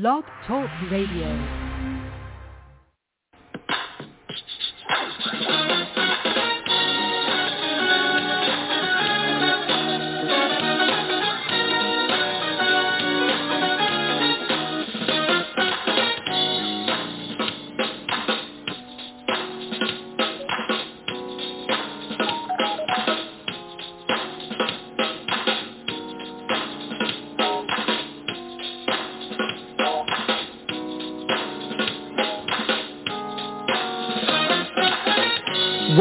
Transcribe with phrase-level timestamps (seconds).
[0.00, 1.28] Blog Talk Radio.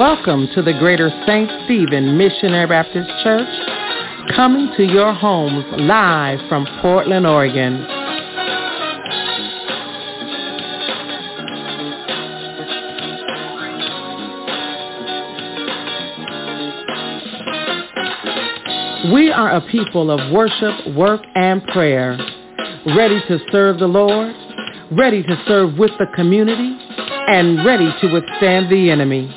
[0.03, 1.49] Welcome to the Greater St.
[1.63, 3.47] Stephen Missionary Baptist Church,
[4.35, 7.75] coming to your homes live from Portland, Oregon.
[19.13, 22.17] We are a people of worship, work, and prayer,
[22.97, 24.35] ready to serve the Lord,
[24.91, 26.77] ready to serve with the community,
[27.29, 29.33] and ready to withstand the enemy.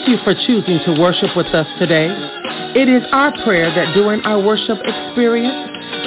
[0.00, 2.08] Thank you for choosing to worship with us today.
[2.74, 5.52] It is our prayer that during our worship experience,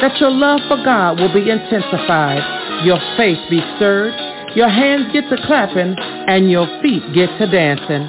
[0.02, 2.41] that your love for God will be intensified,
[2.88, 4.17] your faith be stirred,
[4.55, 8.02] your hands get to clapping, and your feet get to dancing.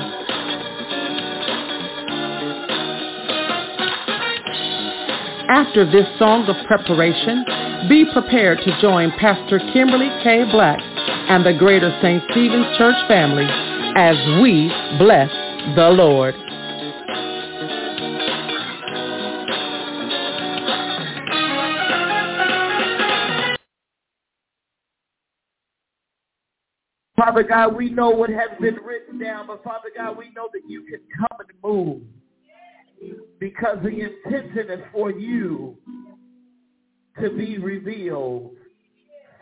[5.53, 7.45] After this song of preparation,
[7.91, 10.49] be prepared to join Pastor Kimberly K.
[10.51, 10.81] Black
[11.29, 12.25] and the Greater St.
[12.31, 13.45] Stephen's Church family
[13.97, 15.31] as we bless
[15.75, 16.35] the Lord.
[27.17, 30.69] Father God, we know what has been written down, but Father God, we know that
[30.69, 32.03] you can come and move
[33.41, 35.77] because the intention is for you
[37.23, 38.51] to be revealed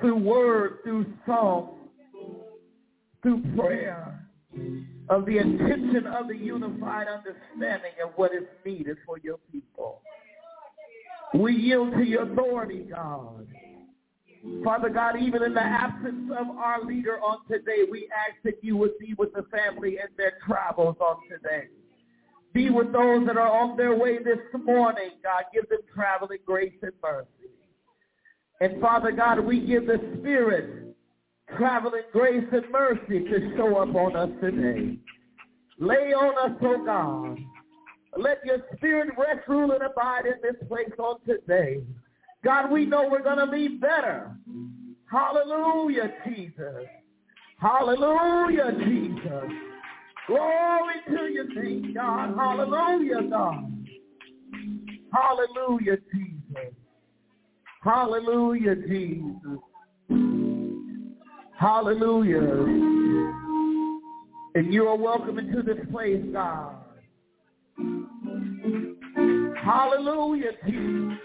[0.00, 1.78] through word, through song,
[3.22, 4.20] through prayer
[5.08, 10.02] of the intention of the unified understanding of what is needed for your people.
[11.34, 13.46] We yield to your authority, God.
[14.64, 18.76] Father God, even in the absence of our leader on today, we ask that you
[18.76, 21.68] would be with the family and their travels on today.
[22.52, 25.44] Be with those that are on their way this morning, God.
[25.54, 27.28] Give them traveling grace and mercy.
[28.60, 30.81] And Father God, we give the Spirit
[31.56, 34.98] traveling grace and mercy to show up on us today.
[35.78, 37.38] Lay on us, oh God.
[38.16, 41.80] Let your spirit rest, rule, and abide in this place on today.
[42.44, 44.36] God, we know we're going to be better.
[45.10, 46.86] Hallelujah, Jesus.
[47.58, 49.50] Hallelujah, Jesus.
[50.26, 52.34] Glory to your name, God.
[52.36, 53.86] Hallelujah, God.
[55.12, 56.74] Hallelujah, Jesus.
[57.82, 59.58] Hallelujah, Jesus.
[61.62, 62.40] Hallelujah.
[64.56, 66.74] And you are welcome into this place, God.
[69.64, 71.18] Hallelujah, Jesus.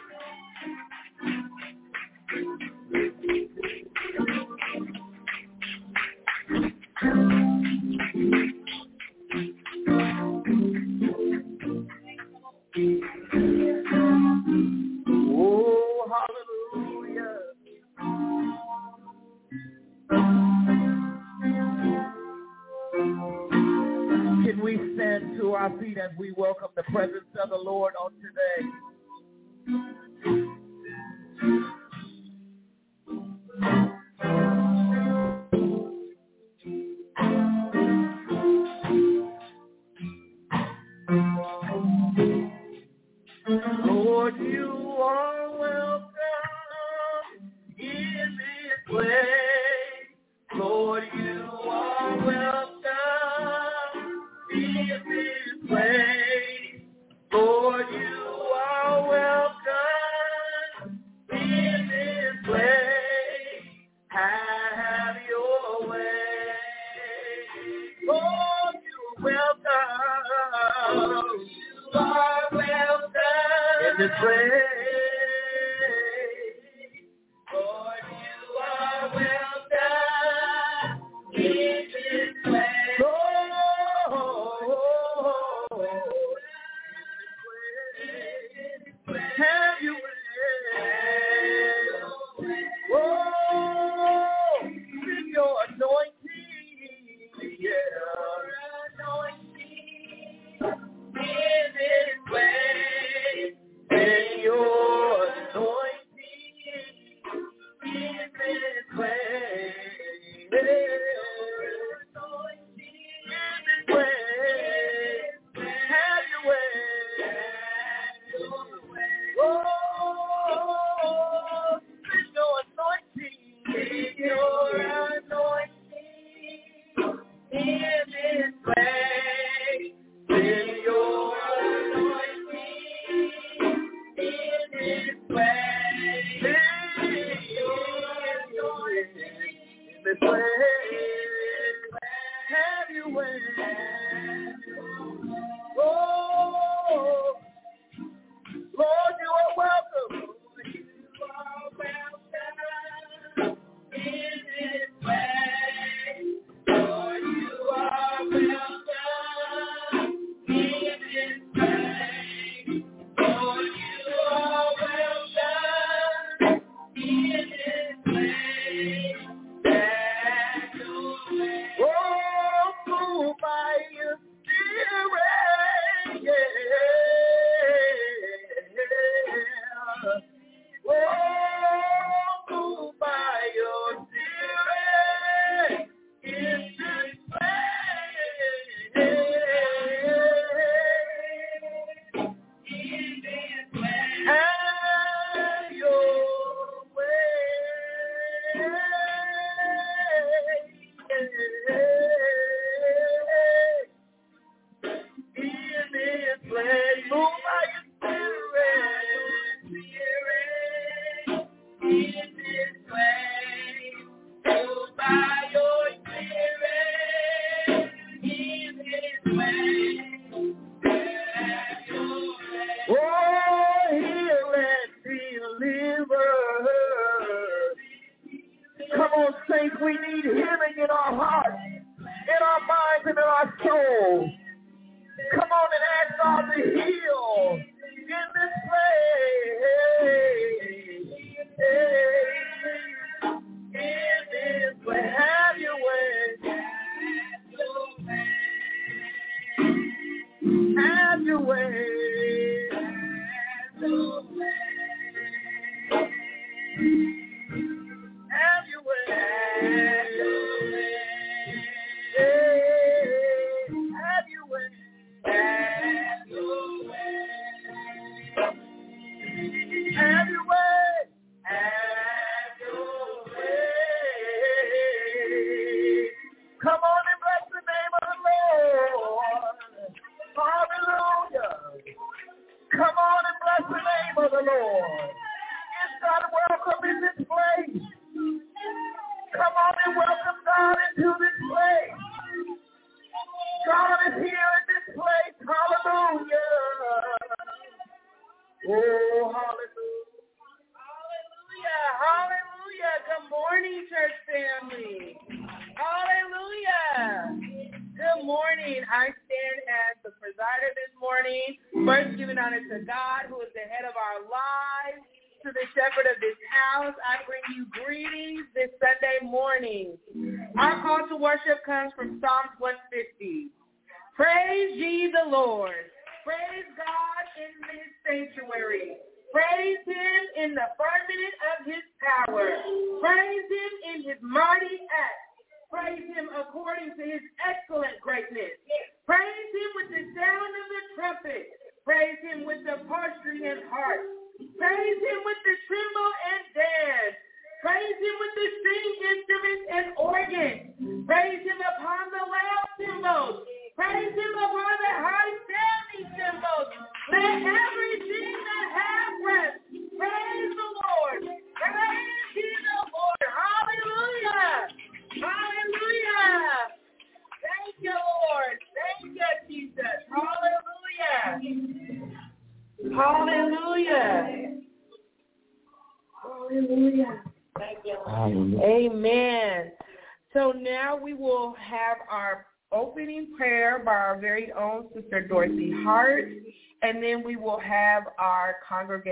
[26.18, 28.47] We welcome the presence of the Lord on today?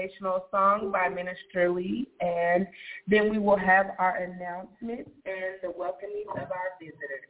[0.06, 2.68] Congregational song by Minister Lee, and
[3.08, 7.30] then we will have our announcements and the welcoming of our visitors.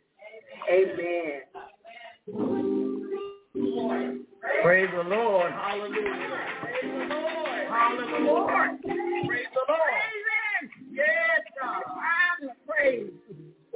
[0.71, 1.41] Amen.
[4.63, 5.51] Praise the Lord.
[5.51, 6.37] Hallelujah.
[6.61, 7.67] Praise the Lord.
[7.69, 8.77] Hallelujah.
[9.27, 9.93] Praise the Lord.
[10.91, 11.83] Yes, God.
[11.85, 13.11] I'm praise.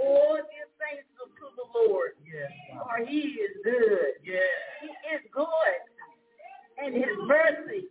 [0.01, 1.25] Oh, give thanks to
[1.55, 2.11] the Lord.
[2.25, 2.51] Yes.
[2.71, 4.13] For he is good.
[4.23, 4.41] Yes.
[4.81, 5.45] He is good.
[6.81, 7.89] And his mercy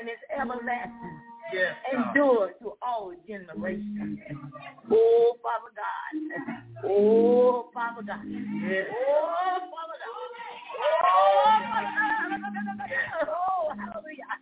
[0.00, 1.20] and his everlasting
[1.52, 1.76] Yes.
[1.92, 4.18] Endure to all generations.
[4.90, 6.90] Oh, Father God.
[6.90, 8.24] Oh, Father God.
[8.24, 8.86] Yes.
[8.90, 10.14] Oh, Father God.
[10.82, 13.28] Oh, Father God.
[13.28, 14.34] Oh, hallelujah.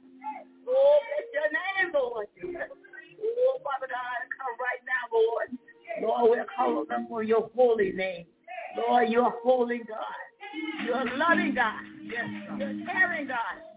[0.69, 2.27] Oh, bless your name, Lord.
[2.39, 5.49] Oh, Father God, come right now, Lord.
[6.01, 8.27] Lord, we're calling upon your holy name.
[8.77, 10.87] Lord, you're holy God.
[10.87, 11.81] You're loving God.
[12.03, 12.25] Yes.
[12.59, 13.72] You're caring God.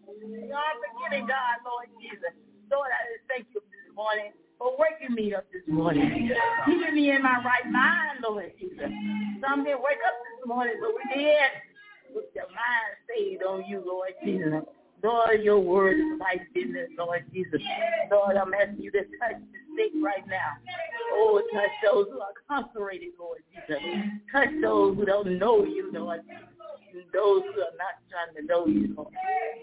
[0.55, 2.31] You're forgiving God, Lord Jesus.
[2.71, 6.31] Lord, I thank you this morning for waking me up this morning.
[6.65, 8.87] Keeping me in my right mind, Lord Jesus.
[9.43, 11.51] Some didn't wake up this morning, but we did.
[12.15, 14.63] With your mind stayed on you, Lord Jesus.
[15.03, 17.59] Lord, your word is life business, Lord Jesus.
[18.09, 20.55] Lord, I'm asking you to touch the sick right now.
[21.13, 23.83] Oh, touch those who are incarcerated, Lord Jesus.
[24.31, 26.21] Touch those who don't know you, Lord
[26.95, 29.13] and those who are not trying to know you, Lord.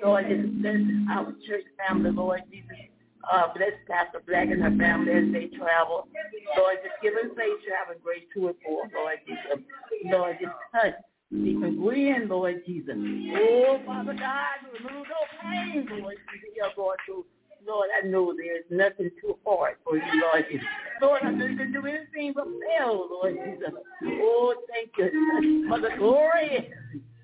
[0.03, 2.93] Lord, just bless our church family, Lord Jesus.
[3.31, 6.09] Uh, bless Pastor Black and her family as they travel.
[6.57, 9.65] Lord, just give them safe traveling grace to and for, Lord Jesus.
[10.07, 10.95] Lord, just touch
[11.31, 12.97] Deacon Gwen, Lord Jesus.
[12.97, 17.25] Oh, Father God, remove no pain, Lord Jesus, you're going through.
[17.67, 20.67] Lord, I know there's nothing too hard for you, Lord Jesus.
[21.01, 23.71] Lord, I know you can do anything but fail, Lord Jesus.
[24.05, 25.05] Oh, thank you.
[25.05, 26.71] Touch Mother Glory.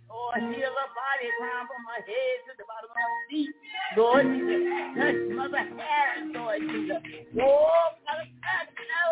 [0.09, 3.53] Oh, heal her body, crown from her head to the bottom of her feet.
[3.97, 4.63] Lord Jesus,
[4.97, 7.01] touch Mother Harris, Lord Jesus.
[7.37, 9.05] Oh, Father God, no.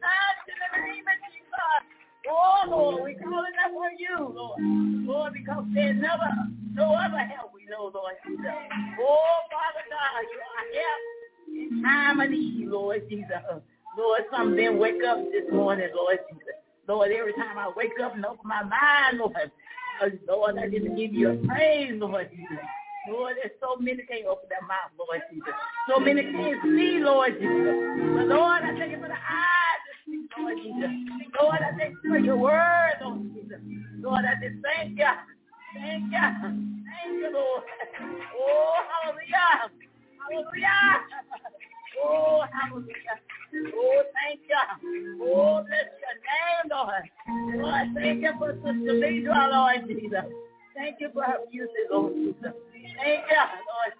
[0.00, 1.82] Touch in the name of Jesus.
[2.30, 4.60] Oh, Lord, we calling up on you, Lord.
[5.04, 6.30] Lord, because there's never
[6.72, 8.56] no other help we know, Lord Jesus.
[9.00, 11.02] Oh, Father God, you are help
[11.48, 13.60] in time of need, Lord Jesus.
[13.98, 16.56] Lord, some didn't wake up this morning, Lord Jesus.
[16.88, 19.32] Lord, every time I wake up and open my mind, Lord,
[20.28, 22.64] Lord, I just give you a praise, Lord Jesus.
[23.08, 25.54] Lord, there's so many can't open their mouth, Lord Jesus.
[25.88, 27.76] So many can't see, Lord Jesus.
[28.14, 29.82] But Lord, I thank you for the eyes
[30.38, 30.90] Lord Jesus.
[31.40, 33.58] Lord, I thank you for your word, Lord Jesus.
[34.00, 35.06] Lord, I just thank you.
[35.74, 36.18] Thank you.
[36.20, 37.62] Thank you, Lord.
[38.36, 39.70] Oh, hallelujah.
[40.18, 41.52] Hallelujah.
[42.04, 43.18] Oh, hallelujah.
[43.76, 45.20] Oh, thank you.
[45.22, 47.04] Oh, bless your name, Lord.
[47.28, 50.26] Oh, Lord, thank you for Sister Lidra, Lord Jesus.
[50.74, 52.54] Thank you for her music, Lord Jesus.
[52.96, 53.92] Thank you, Lord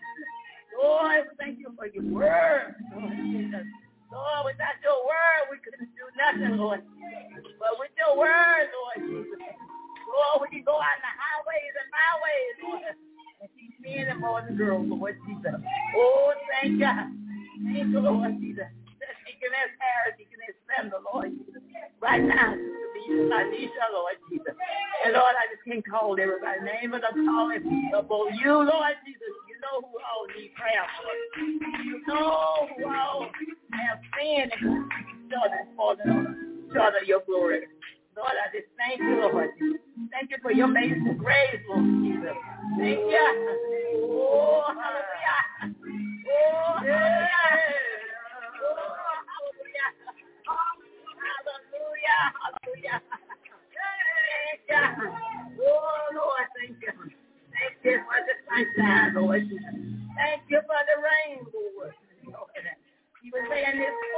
[0.80, 3.66] Lord, oh, thank you for your word, Lord Jesus.
[4.12, 6.82] Lord, without your word, we couldn't do nothing, Lord.
[7.58, 9.40] But with your word, Lord Jesus,
[10.08, 12.96] Lord, we can go out in the highways and byways, Lord,
[13.40, 15.60] and teach men and boys and girls, Lord Jesus.
[15.96, 17.21] Oh, thank you.
[17.64, 18.70] Thank Lord Jesus.
[20.76, 21.62] Sandra, Lord Jesus.
[22.02, 24.54] Uh, Lord Jesus.
[25.04, 27.62] And Lord, I just can't call everybody's name, but I'm calling
[28.32, 29.32] you, Lord Jesus.
[29.48, 31.18] You know who all need prayer, Lord.
[31.84, 33.26] You know who all
[33.72, 33.98] have
[34.52, 34.52] and
[37.00, 37.60] of your glory.
[38.16, 39.50] Lord, I just thank you, Lord.
[40.10, 42.36] Thank you for your amazing grace, Lord Jesus.
[42.78, 43.58] Thank you.
[44.04, 45.81] Oh, hallelujah.
[46.32, 46.78] Oh.
[46.80, 47.26] Oh.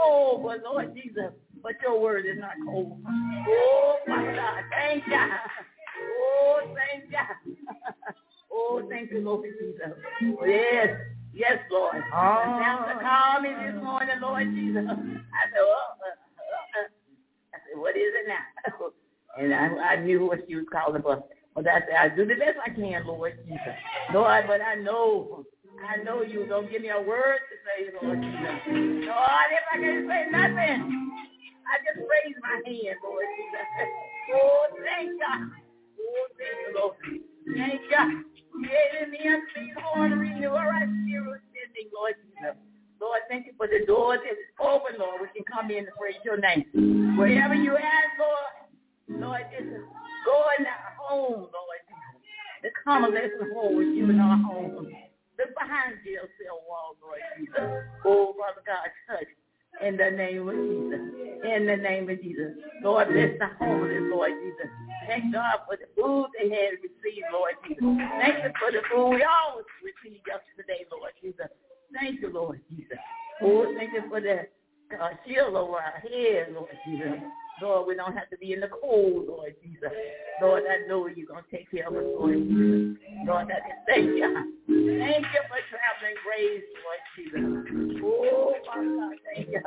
[0.00, 0.49] Oh.
[2.68, 2.99] Oh.
[3.49, 3.88] Oh.
[8.52, 9.92] Oh, thank you, Lord Jesus.
[10.47, 10.90] Yes.
[11.34, 11.96] Yes, Lord.
[12.14, 12.60] Oh.
[12.62, 14.86] Pastor called me this morning, Lord Jesus.
[14.86, 16.86] I said, oh, uh, uh,
[17.50, 18.90] I said, what is it now?
[19.36, 21.24] And I, I knew what she was calling for.
[21.56, 23.74] But I said, I do the best I can, Lord Jesus.
[24.14, 25.42] Lord, but I know,
[25.82, 29.10] I know you don't give me a word to say, Lord Jesus.
[29.10, 30.86] Lord, if I can't say nothing,
[31.66, 33.66] I just raise my hand, Lord Jesus.
[34.34, 35.50] Oh, thank God.
[36.00, 36.96] Oh, thank you, Lord.
[37.58, 38.68] Thank you.
[38.68, 42.56] Created me a clean heart, renew a right spirit within Lord Jesus.
[43.00, 45.20] Lord, thank you for the door that is open, Lord.
[45.20, 46.64] We can come in and praise your name.
[47.18, 49.68] Wherever you at, Lord, Lord, just
[50.25, 51.80] go in our home, Lord.
[52.62, 54.88] The convalescent home with you in our home.
[55.37, 57.61] The behind cell wall, Lord Jesus.
[58.06, 59.28] Oh, Father God, touch
[59.83, 61.00] in the name of Jesus.
[61.45, 62.52] In the name of Jesus.
[62.83, 64.71] Lord, bless the homeless, Lord Jesus.
[65.07, 67.85] Thank God for the food they had received, Lord Jesus.
[68.21, 71.49] Thank you for the food we always received yesterday, Lord Jesus.
[71.93, 72.99] Thank you, Lord Jesus.
[73.43, 74.47] Oh, thank you for the
[75.00, 77.21] uh, shield over our head, Lord Jesus.
[77.62, 79.90] Lord, we don't have to be in the cold, Lord Jesus.
[80.42, 82.99] Lord, I know you're going to take care of us, Lord Jesus.
[83.26, 84.54] Lord, I just thank you.
[84.99, 88.02] Thank you for traveling grace, Lord Jesus.
[88.02, 89.62] Oh, Father God, thank you.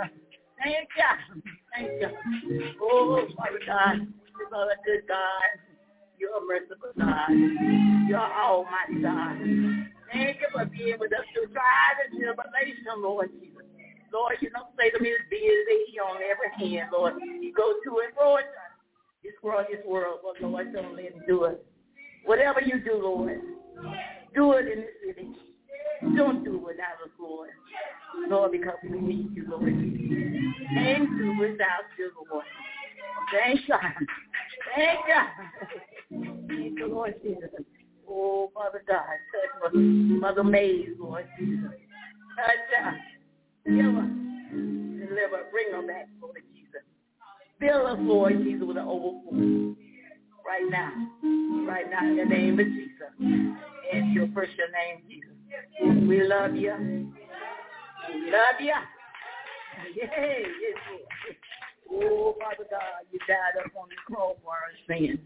[0.64, 1.42] Thank you.
[1.74, 2.76] Thank you.
[2.82, 5.50] Oh, Father God, you're a good God.
[6.20, 7.30] You're a merciful God.
[8.10, 9.38] You're almighty God.
[10.12, 13.57] Thank you for being with us through trials and tribulation, Lord Jesus.
[14.18, 14.50] Lord, you
[14.90, 17.14] to me it's busy on every hand, Lord.
[17.40, 18.48] You go to fro
[19.24, 21.64] this world, this world, but Lord, don't let him do it.
[22.26, 23.40] Whatever you do, Lord,
[24.34, 25.30] do it in the city.
[26.16, 27.52] Don't do it without us, Lord.
[28.28, 29.66] Lord, because we need you, Lord.
[30.74, 32.46] Can't do without you, Lord.
[33.32, 33.76] Thank you.
[34.76, 36.48] Thank you.
[36.48, 37.50] Thank you, Lord Jesus.
[38.10, 39.04] Oh, Mother God,
[39.62, 41.72] touch Mother Mays, Lord Jesus.
[42.36, 42.98] Touch her.
[43.68, 44.08] Her.
[44.54, 45.44] Deliver.
[45.52, 46.82] Bring her back, Lord Jesus.
[47.60, 49.76] Fill us, Lord Jesus, with an overflow.
[50.46, 50.92] Right now.
[51.68, 53.12] Right now, in the name of Jesus.
[53.92, 56.08] In your precious name, Jesus.
[56.08, 56.74] We love you.
[58.10, 58.74] We love you.
[59.96, 60.44] Yay.
[60.62, 61.36] Yes, Lord.
[61.92, 65.20] Oh, Father God, you died up on the cross for our sins.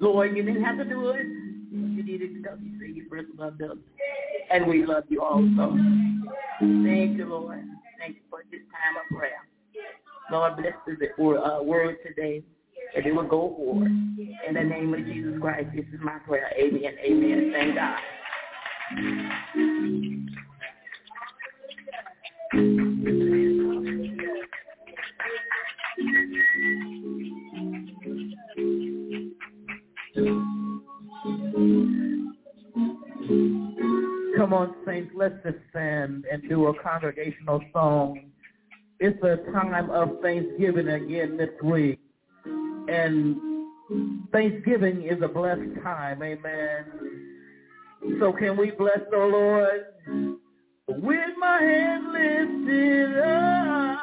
[0.00, 1.26] Lord, you didn't have to do it.
[1.70, 3.76] You did it because you said you first loved us.
[4.50, 5.76] And we love you also.
[6.60, 7.64] Thank you, Lord.
[7.98, 9.46] Thank you for this time of prayer.
[10.30, 12.42] Lord, bless the uh, word today
[12.94, 13.88] that it will go forward.
[13.88, 16.52] In the name of Jesus Christ, this is my prayer.
[16.58, 16.94] Amen.
[17.04, 17.52] Amen.
[17.52, 17.98] Thank God.
[34.36, 38.30] Come on, saints, let's descend and do a congregational song.
[39.00, 41.98] It's a time of Thanksgiving again this week.
[42.88, 43.36] And
[44.32, 46.84] Thanksgiving is a blessed time, amen.
[48.20, 49.86] So can we bless the Lord
[50.88, 53.97] with my hand lifted up?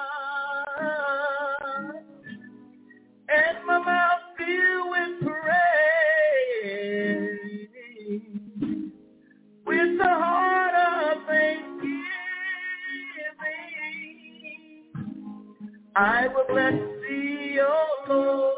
[15.95, 18.53] I will bless thee, O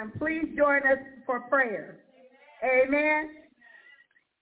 [0.00, 0.12] 8 p.m.
[0.18, 2.00] Please join us for prayer.
[2.64, 3.30] Amen.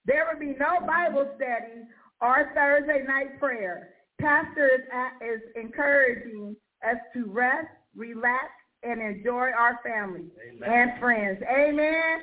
[0.07, 1.83] There will be no Bible study
[2.21, 3.91] or Thursday night prayer.
[4.21, 4.81] Pastor is,
[5.23, 8.47] is encouraging us to rest, relax,
[8.83, 10.71] and enjoy our families Amen.
[10.71, 11.39] and friends.
[11.43, 12.21] Amen.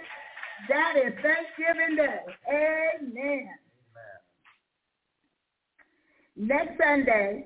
[0.69, 2.19] That is Thanksgiving Day.
[2.50, 3.13] Amen.
[3.17, 3.48] Amen.
[6.38, 7.45] Next Sunday,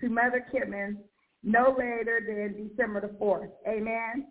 [0.00, 0.96] to Mother Kimmons
[1.42, 3.50] no later than December the 4th.
[3.68, 4.28] Amen.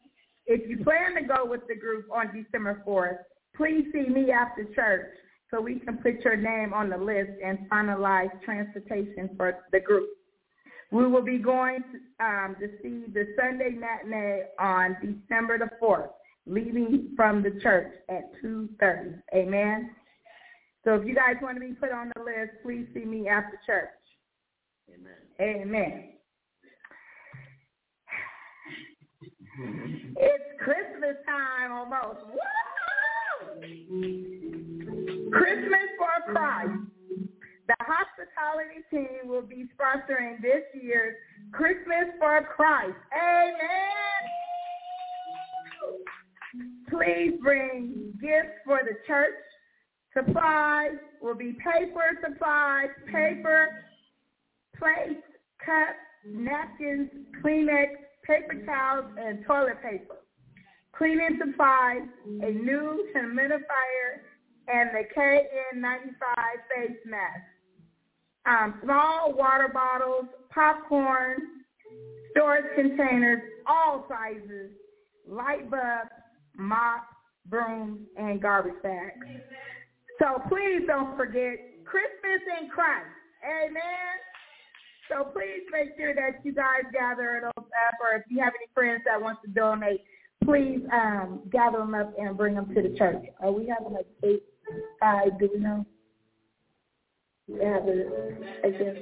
[0.48, 3.20] If you plan to go with the group on December 4th,
[3.56, 5.06] please see me after church
[5.52, 10.10] so we can put your name on the list and finalize transportation for the group.
[10.92, 16.10] We will be going to, um, to see the Sunday matinee on December the 4th,
[16.46, 19.22] leaving from the church at 2.30.
[19.36, 19.92] Amen?
[20.84, 23.60] So if you guys want to be put on the list, please see me after
[23.66, 23.90] church.
[24.90, 25.14] Amen.
[25.40, 26.08] Amen.
[30.18, 32.26] It's Christmas time almost.
[32.28, 32.40] Woo!
[35.32, 36.72] Christmas for Christ.
[37.68, 41.16] The hospitality team will be sponsoring this year's
[41.52, 42.98] Christmas for Christ.
[43.14, 44.11] Amen.
[46.92, 49.34] Please bring gifts for the church.
[50.14, 53.70] Supplies will be paper supplies, paper,
[54.78, 55.24] plates,
[55.66, 57.10] cups, napkins,
[57.42, 57.88] Kleenex,
[58.28, 60.18] paper towels, and toilet paper.
[60.92, 64.20] Cleaning supplies, a new humidifier,
[64.68, 66.36] and the KN95
[66.76, 67.42] face mask
[68.46, 71.38] um, small water bottles, popcorn,
[72.32, 74.72] storage containers, all sizes,
[75.28, 76.10] light bulbs,
[76.58, 77.14] mops,
[77.48, 79.16] brooms, and garbage bags.
[80.20, 83.10] So please don't forget Christmas in Christ.
[83.44, 84.22] Amen.
[85.10, 88.68] So please make sure that you guys gather those up, or if you have any
[88.74, 90.02] friends that want to donate,
[90.46, 93.24] please um, gather them up and bring them to the church.
[93.42, 94.44] Are we having like eight,
[95.00, 95.38] five?
[95.40, 95.86] Do we know?
[98.64, 98.96] again.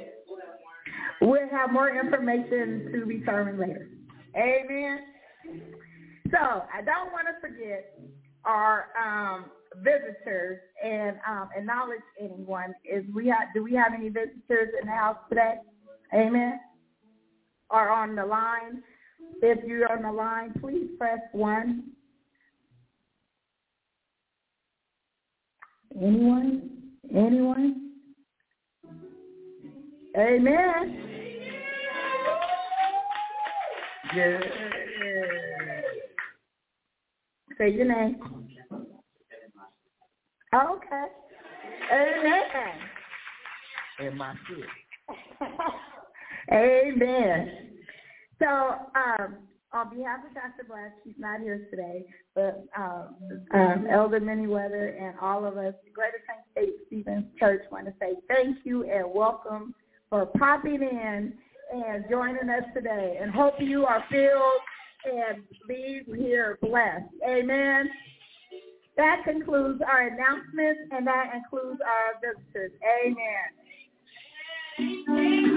[1.22, 3.90] We'll have more information to determine later.
[4.36, 5.00] Amen.
[6.32, 7.98] So I don't want to forget
[8.46, 9.46] our um,
[9.78, 12.74] visitors and um, acknowledge anyone.
[12.84, 15.56] Is we have do we have any visitors in the house today?
[16.14, 16.60] Amen.
[17.70, 18.84] Or on the line?
[19.42, 21.92] If you're on the line, please press one.
[25.96, 26.70] Anyone?
[27.14, 27.92] Anyone?
[30.18, 31.10] Amen.
[34.16, 34.40] Yeah.
[37.60, 38.16] Say your name.
[40.56, 41.06] Okay.
[41.92, 42.38] Amen.
[44.18, 44.66] My kid.
[46.54, 47.52] Amen.
[48.40, 49.38] So, um,
[49.74, 50.64] on behalf of Dr.
[50.70, 53.16] Black, she's not here today, but um,
[53.54, 56.40] um, Elder Manyweather and all of us, Greater St.
[56.54, 59.76] State Stevens Church, want to say thank you and welcome
[60.10, 61.34] for popping in
[61.74, 63.20] and joining us today.
[63.22, 64.62] And hope you are filled
[65.06, 67.14] and leave here blessed.
[67.28, 67.90] Amen.
[68.98, 72.72] That concludes our announcements, and that includes our visitors.
[72.84, 73.48] Amen.
[74.80, 75.56] Amen.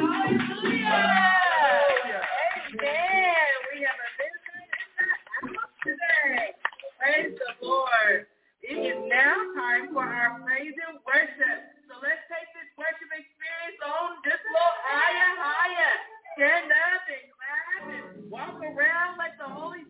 [3.72, 4.62] We have a visitor
[5.82, 6.54] today.
[7.02, 8.26] Praise the Lord.
[8.62, 11.58] It is now time for our praise and worship.
[11.90, 15.94] So let's take this worship experience on this little higher, higher.
[16.38, 17.26] Stand up and
[18.32, 19.18] walk around.
[19.20, 19.84] Let the Holy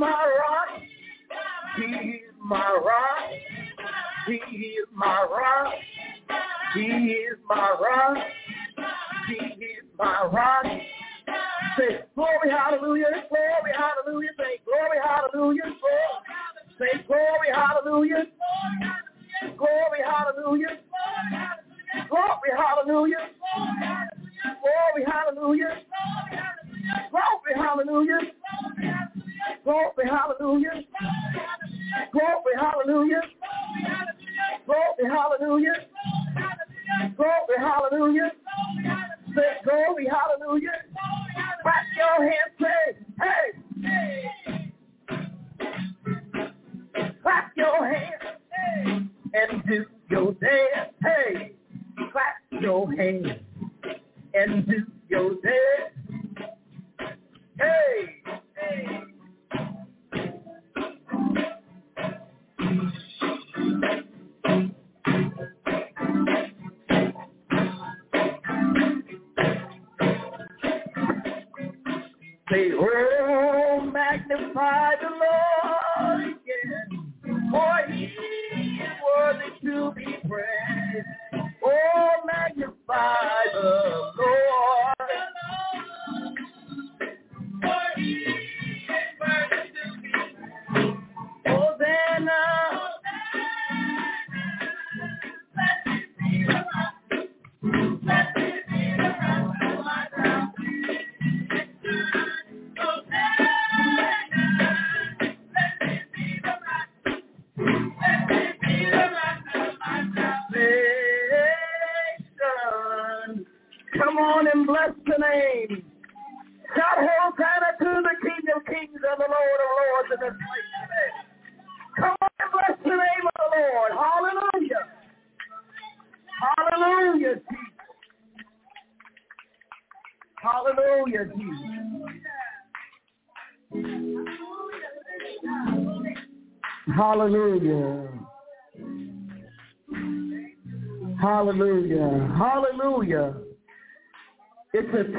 [0.00, 0.82] my rock.
[1.76, 3.30] He is my rock.
[4.26, 5.74] He is my rock.
[6.74, 8.16] He is my rock.
[9.28, 10.64] He is my rock.
[11.78, 14.30] Say glory, hallelujah, glory, hallelujah.
[14.38, 16.78] Say glory, hallelujah, glory.
[16.78, 18.24] Say glory, hallelujah.
[19.58, 20.78] Glory, hallelujah.
[22.08, 23.29] Glory, hallelujah.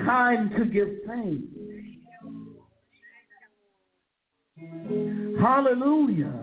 [0.06, 1.44] time to give thanks.
[5.40, 6.34] Hallelujah.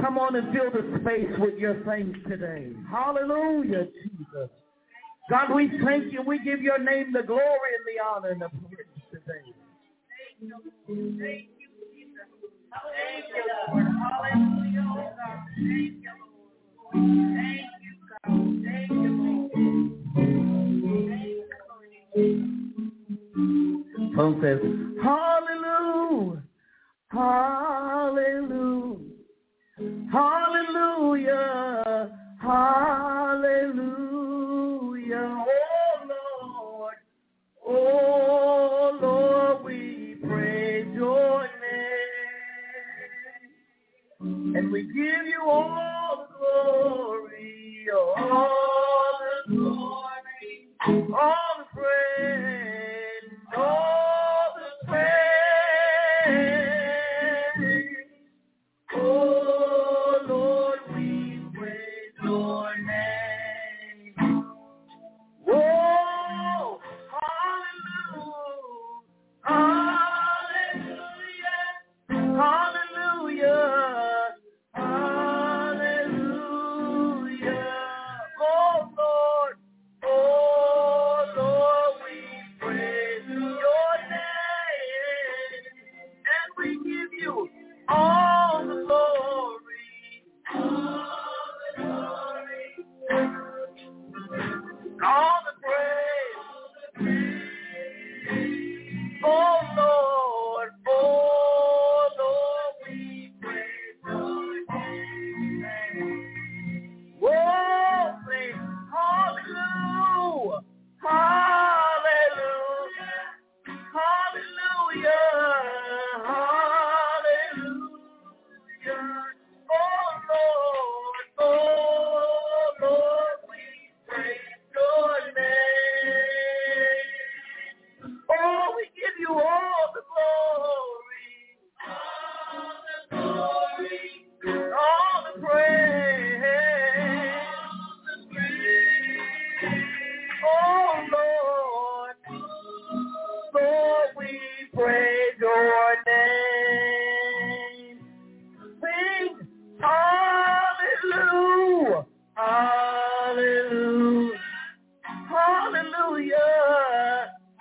[0.00, 2.72] Come on and fill the space with your thanks today.
[2.90, 4.50] Hallelujah, Jesus.
[5.30, 6.22] God, we thank you.
[6.22, 9.52] We give your name the glory and the honor and the praise today.
[10.12, 10.60] Thank you.
[10.86, 12.28] Thank you, Jesus.
[12.70, 13.86] Thank you, Lord.
[13.86, 15.14] Hallelujah,
[15.56, 16.12] Thank you,
[16.92, 17.36] Lord.
[17.36, 17.75] Thank you.
[24.16, 24.58] Paul says,
[25.02, 26.42] hallelujah,
[27.08, 28.96] hallelujah,
[30.10, 32.10] hallelujah,
[32.40, 33.84] hallelujah,
[35.46, 36.94] oh Lord,
[37.66, 41.46] oh Lord, we praise your
[44.22, 47.86] name, and we give you all the glory,
[48.16, 50.68] all the glory,
[51.12, 53.85] all the praise, all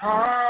[0.08, 0.45] Oh.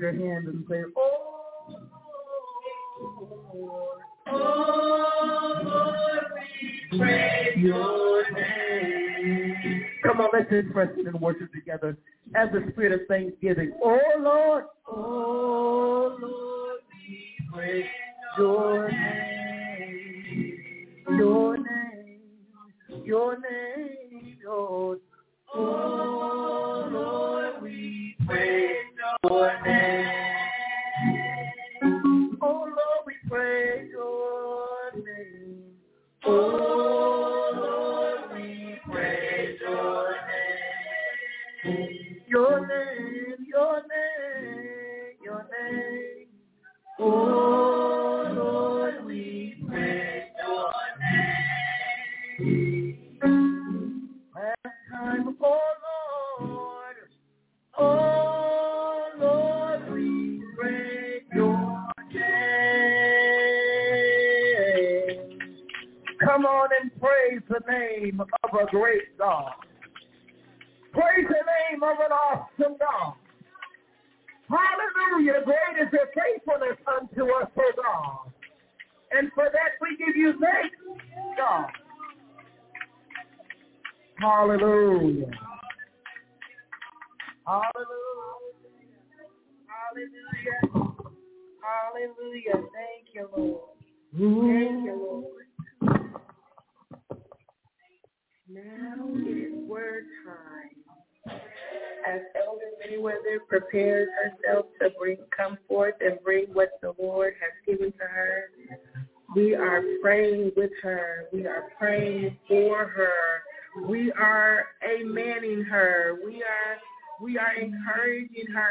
[0.00, 1.66] Your hand and say, Oh
[3.54, 6.24] Lord, oh Lord,
[6.90, 9.84] we praise your name.
[10.02, 11.96] Come on, let's express it in worship together
[12.34, 13.72] as the spirit of thanksgiving.
[13.82, 14.64] Oh Lord,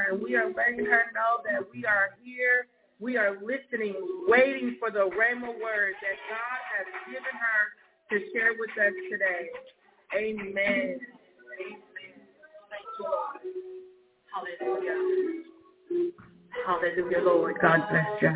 [0.09, 2.67] her and we are letting her know that we are here.
[2.99, 3.95] We are listening,
[4.27, 7.71] waiting for the Rhema word that God has given her
[8.11, 9.49] to share with us today.
[10.15, 10.45] Amen.
[10.47, 10.99] Amen.
[12.69, 13.39] Thank you, Lord.
[14.59, 14.97] Hallelujah.
[16.65, 17.55] Hallelujah, Lord.
[17.61, 18.29] God bless you.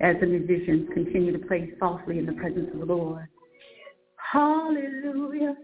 [0.00, 3.26] as the musicians continue to play softly in the presence of the Lord.
[4.16, 5.56] Hallelujah.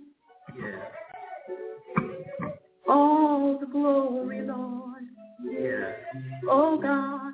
[2.89, 5.03] All the glory, Lord.
[6.49, 7.33] Oh God,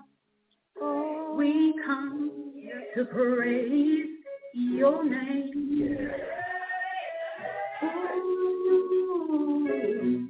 [0.81, 2.31] oh, we come
[2.97, 4.09] to praise
[4.55, 6.11] your name.
[7.85, 10.29] Ooh.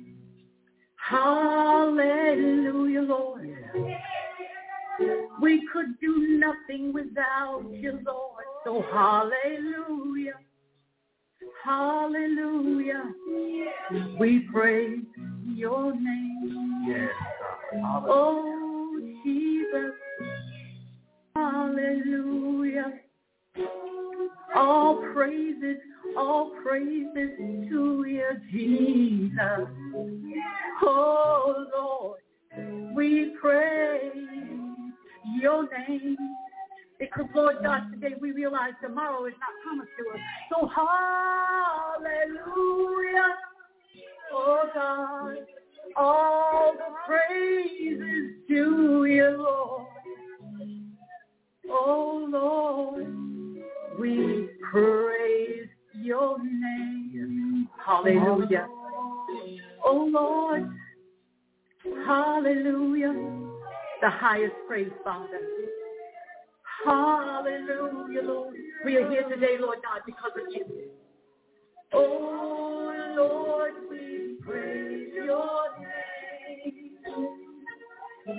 [0.96, 3.56] Hallelujah, Lord.
[5.40, 8.44] We could do nothing without you, Lord.
[8.64, 10.34] So hallelujah.
[11.64, 13.04] Hallelujah.
[14.18, 15.04] We praise
[15.44, 16.84] your name.
[16.88, 17.10] Yes,
[17.84, 19.92] Oh, Jesus.
[21.36, 22.92] Hallelujah.
[24.56, 25.76] All praises,
[26.16, 27.30] all praises
[27.68, 29.68] to you, Jesus.
[30.82, 34.12] Oh, Lord, we praise
[35.40, 36.16] your name.
[37.02, 40.20] Because, Lord God, today we realize tomorrow is not promised to us.
[40.50, 40.68] So,
[41.98, 42.38] hallelujah.
[44.32, 45.34] Oh, God,
[45.96, 49.86] all the praises to you, Lord.
[51.68, 53.06] Oh, Lord,
[53.98, 55.68] we praise
[56.00, 57.68] your name.
[57.84, 58.68] Hallelujah.
[59.84, 60.70] Oh, Lord,
[62.06, 63.12] hallelujah.
[64.00, 65.40] the highest praise, Father.
[67.52, 68.54] Hallelujah, Lord.
[68.84, 70.64] We are here today, Lord God, because of you.
[71.92, 76.92] Oh, Lord, we praise your name.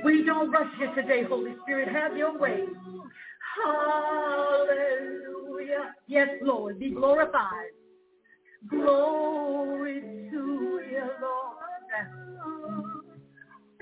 [0.04, 1.90] We don't rush you today, Holy Spirit.
[1.90, 2.66] Have your way.
[4.66, 4.74] Hallelujah.
[6.08, 7.74] Yes, Lord, be glorified.
[8.68, 10.02] Glory
[10.32, 11.54] to you, Lord.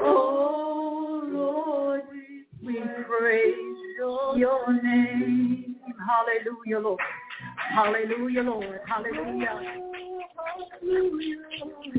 [0.01, 2.01] Oh, Lord,
[2.63, 3.70] we praise
[4.02, 5.76] your name.
[6.08, 6.99] Hallelujah, Lord.
[7.74, 8.80] Hallelujah, Lord.
[8.88, 9.82] Hallelujah.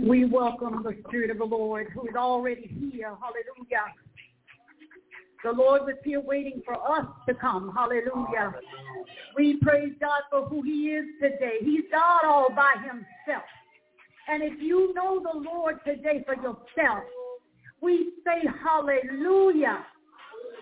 [0.07, 3.15] We welcome the Spirit of the Lord who is already here.
[3.21, 3.95] Hallelujah.
[5.45, 7.73] The Lord was here waiting for us to come.
[7.75, 8.55] Hallelujah.
[9.37, 11.57] We praise God for who he is today.
[11.61, 13.45] He's God all by himself.
[14.29, 17.05] And if you know the Lord today for yourself,
[17.81, 19.85] we say hallelujah.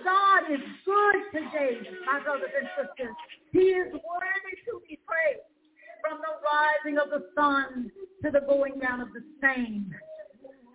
[0.05, 3.15] God is good today, my brothers and sisters.
[3.53, 5.47] He is worthy to be praised
[6.01, 7.91] from the rising of the sun
[8.25, 9.93] to the going down of the same.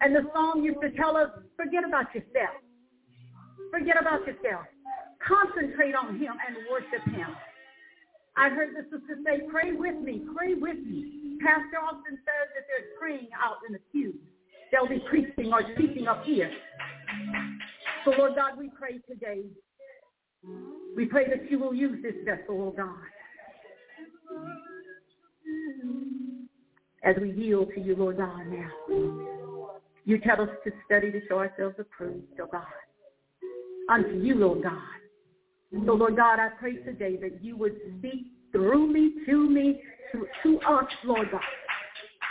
[0.02, 2.60] And the song used to tell us, forget about yourself.
[3.72, 4.66] Forget about yourself.
[5.26, 7.36] Concentrate on him and worship him.
[8.38, 11.38] I heard the sister say, pray with me, pray with me.
[11.42, 14.14] Pastor often says that there's praying out in the pew.
[14.72, 16.52] They'll be preaching or teaching up here.
[18.06, 19.44] So Lord God, we pray today.
[20.96, 22.96] We pray that you will use this vessel, oh God.
[27.04, 28.70] As we yield to you, Lord God, now.
[30.06, 32.64] You tell us to study to show ourselves approved, oh God
[33.90, 34.82] unto you, Lord God.
[35.86, 39.82] So, Lord God, I pray today that you would speak through me, to me,
[40.12, 41.42] to, to us, Lord God.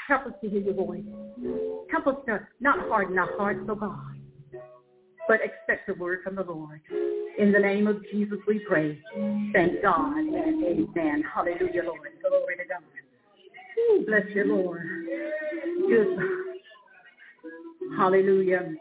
[0.08, 1.02] Help us to hear your voice.
[1.90, 3.98] Help us to not harden our hearts, oh God,
[5.28, 6.80] but expect a word from the Lord.
[7.38, 8.98] In the name of Jesus we pray.
[9.52, 10.14] Thank God
[10.96, 11.24] amen.
[11.32, 12.08] Hallelujah, Lord.
[12.20, 14.06] Glory to God.
[14.06, 14.86] Bless you, Lord.
[15.88, 16.18] Good.
[17.96, 18.74] Hallelujah.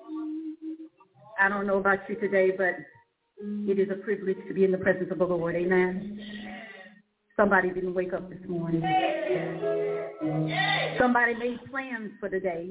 [1.40, 2.76] I don't know about you today, but
[3.70, 5.56] it is a privilege to be in the presence of the Lord.
[5.56, 6.20] Amen.
[7.36, 8.82] Somebody didn't wake up this morning.
[11.00, 12.70] Somebody made plans for the day,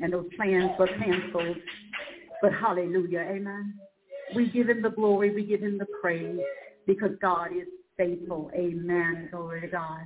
[0.00, 1.56] and those plans were canceled.
[2.42, 3.74] But hallelujah, amen.
[4.34, 6.40] We give him the glory, we give him the praise,
[6.86, 7.66] because God is
[7.96, 8.50] faithful.
[8.54, 9.28] Amen.
[9.30, 10.04] Glory to God.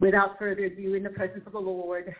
[0.00, 2.14] Without further ado, in the presence of the Lord,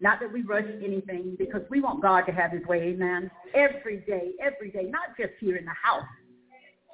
[0.00, 3.30] not that we rush anything because we want God to have his way, amen.
[3.54, 6.04] Every day, every day, not just here in the house,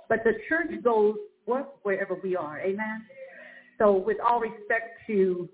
[0.09, 1.17] but the church goes
[1.83, 3.03] wherever we are, amen.
[3.79, 5.49] So with all respect to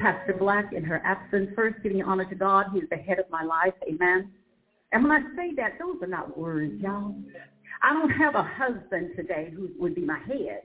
[0.00, 3.30] Pastor Black in her absence, first giving honor to God, he is the head of
[3.30, 4.32] my life, amen.
[4.92, 7.14] And when I say that, those are not words, y'all.
[7.82, 10.62] I don't have a husband today who would be my head.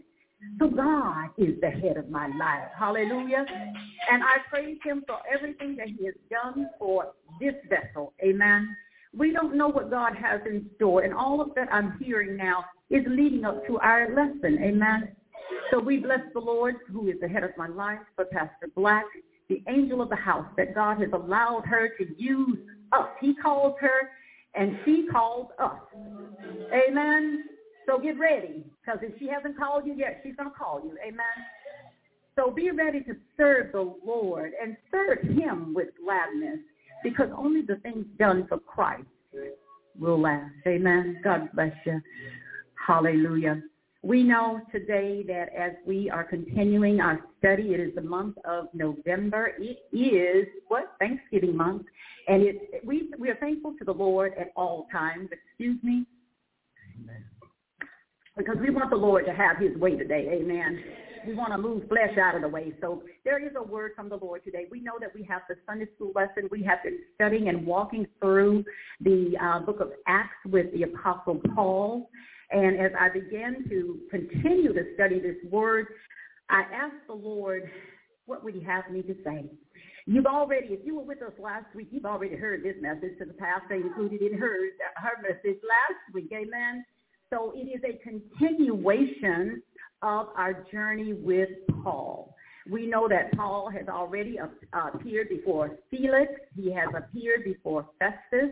[0.59, 2.69] So God is the head of my life.
[2.77, 3.45] Hallelujah.
[4.11, 8.13] And I praise him for everything that he has done for this vessel.
[8.23, 8.75] Amen.
[9.17, 11.01] We don't know what God has in store.
[11.01, 14.59] And all of that I'm hearing now is leading up to our lesson.
[14.61, 15.15] Amen.
[15.71, 19.05] So we bless the Lord, who is the head of my life, for Pastor Black,
[19.49, 22.59] the angel of the house, that God has allowed her to use
[22.91, 23.09] us.
[23.19, 24.11] He calls her
[24.55, 25.79] and she calls us.
[26.73, 27.43] Amen.
[27.85, 30.97] So get ready, because if she hasn't called you yet, she's going to call you.
[31.05, 31.25] Amen.
[32.35, 36.59] So be ready to serve the Lord and serve him with gladness,
[37.03, 39.05] because only the things done for Christ
[39.97, 40.53] will last.
[40.67, 41.21] Amen.
[41.23, 42.01] God bless you.
[42.85, 43.61] Hallelujah.
[44.03, 48.67] We know today that as we are continuing our study, it is the month of
[48.73, 49.53] November.
[49.59, 51.83] It is what Thanksgiving month,
[52.27, 55.29] and it we we are thankful to the Lord at all times.
[55.31, 56.05] Excuse me.
[57.01, 57.23] Amen
[58.37, 60.29] because we want the Lord to have his way today.
[60.31, 60.83] Amen.
[61.25, 62.71] We want to move flesh out of the way.
[62.79, 64.67] So there is a word from the Lord today.
[64.71, 66.47] We know that we have the Sunday school lesson.
[66.51, 68.63] We have been studying and walking through
[69.01, 72.09] the uh, book of Acts with the Apostle Paul.
[72.51, 75.87] And as I began to continue to study this word,
[76.49, 77.69] I asked the Lord,
[78.25, 79.45] what would he have me to say?
[80.05, 83.25] You've already, if you were with us last week, you've already heard this message to
[83.25, 84.55] the pastor included in her,
[84.95, 86.31] her message last week.
[86.31, 86.85] Amen.
[87.29, 89.61] So it is a continuation
[90.01, 91.49] of our journey with
[91.83, 92.33] Paul.
[92.69, 94.39] We know that Paul has already
[94.73, 96.31] appeared before Felix.
[96.55, 98.51] He has appeared before Festus.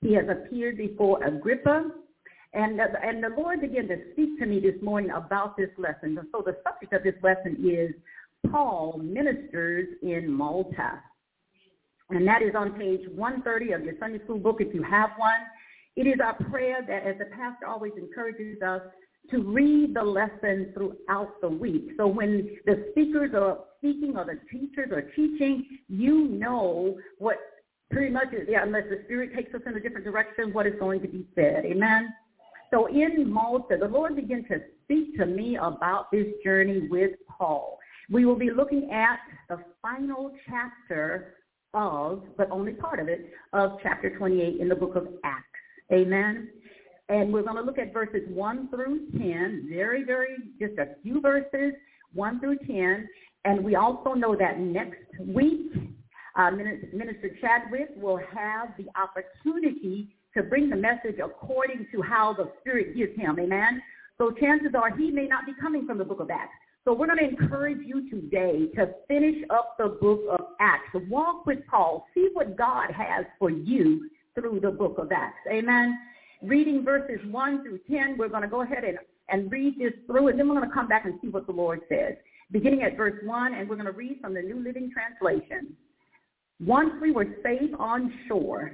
[0.00, 1.90] He has appeared before Agrippa.
[2.54, 6.18] And, and the Lord began to speak to me this morning about this lesson.
[6.32, 7.94] So the subject of this lesson is
[8.50, 11.02] Paul ministers in Malta.
[12.10, 15.40] And that is on page 130 of your Sunday school book if you have one.
[15.96, 18.80] It is our prayer that, as the pastor always encourages us,
[19.30, 21.90] to read the lesson throughout the week.
[21.98, 27.36] So when the speakers are speaking or the teachers are teaching, you know what
[27.90, 31.02] pretty much yeah, unless the Spirit takes us in a different direction, what is going
[31.02, 31.64] to be said.
[31.66, 32.08] Amen?
[32.70, 37.78] So in Malta, the Lord began to speak to me about this journey with Paul.
[38.10, 41.34] We will be looking at the final chapter
[41.74, 45.44] of, but only part of it, of chapter 28 in the book of Acts.
[45.92, 46.48] Amen.
[47.08, 51.20] And we're going to look at verses 1 through 10, very, very, just a few
[51.20, 51.72] verses,
[52.12, 53.08] 1 through 10.
[53.44, 55.72] And we also know that next week,
[56.36, 62.50] uh, Minister Chadwick will have the opportunity to bring the message according to how the
[62.60, 63.38] Spirit gives him.
[63.38, 63.82] Amen?
[64.16, 66.52] So chances are he may not be coming from the book of Acts.
[66.84, 70.88] So we're going to encourage you today to finish up the book of Acts.
[71.10, 72.06] Walk with Paul.
[72.14, 75.38] See what God has for you through the book of Acts.
[75.50, 75.98] Amen?
[76.42, 80.28] Reading verses 1 through 10, we're going to go ahead and, and read this through,
[80.28, 82.14] and then we're going to come back and see what the Lord says.
[82.52, 85.74] Beginning at verse 1, and we're going to read from the New Living Translation.
[86.64, 88.72] Once we were safe on shore,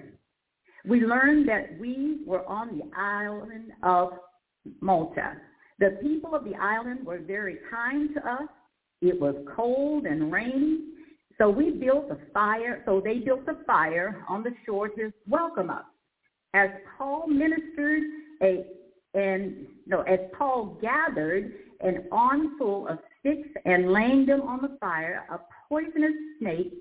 [0.86, 4.12] we learned that we were on the island of
[4.80, 5.34] Malta.
[5.78, 8.48] The people of the island were very kind to us.
[9.00, 10.80] It was cold and rainy,
[11.38, 12.82] so we built a fire.
[12.86, 15.84] So they built a fire on the shore to welcome us.
[16.54, 18.02] As Paul ministered
[18.42, 18.64] a
[19.14, 25.24] and no, as Paul gathered an armful of sticks and laying them on the fire,
[25.30, 26.74] a poisonous snake,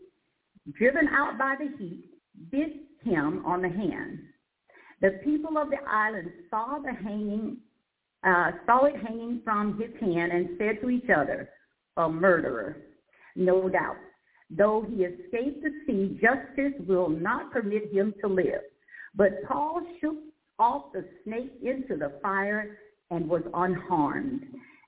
[0.73, 2.05] driven out by the heat,
[2.51, 2.73] bit
[3.03, 4.19] him on the hand.
[5.01, 7.57] The people of the island saw the hanging,
[8.23, 11.49] uh, saw it hanging from his hand and said to each other,
[11.97, 12.77] a murderer,
[13.35, 13.97] no doubt.
[14.49, 18.61] Though he escaped the sea, justice will not permit him to live.
[19.15, 20.17] But Paul shook
[20.59, 22.77] off the snake into the fire
[23.11, 24.43] and was unharmed.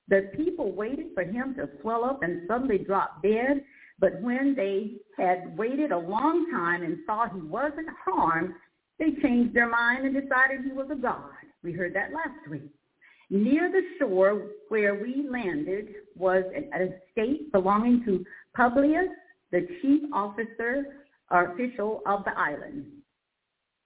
[0.07, 3.63] The people waited for him to swell up and suddenly drop dead.
[4.00, 8.54] But when they had waited a long time and saw he wasn't harmed,
[9.00, 11.32] they changed their mind and decided he was a god.
[11.64, 12.70] We heard that last week.
[13.30, 18.24] Near the shore where we landed was an estate belonging to
[18.56, 19.10] Publius,
[19.52, 20.86] the chief officer
[21.32, 22.86] or official of the island.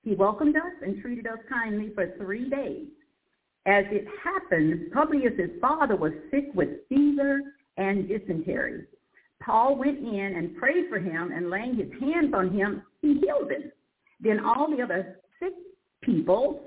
[0.03, 2.87] He welcomed us and treated us kindly for three days.
[3.65, 7.41] As it happened, Publius' father was sick with fever
[7.77, 8.85] and dysentery.
[9.43, 13.51] Paul went in and prayed for him, and laying his hands on him, he healed
[13.51, 13.71] him.
[14.19, 15.53] Then all the other sick
[16.01, 16.61] people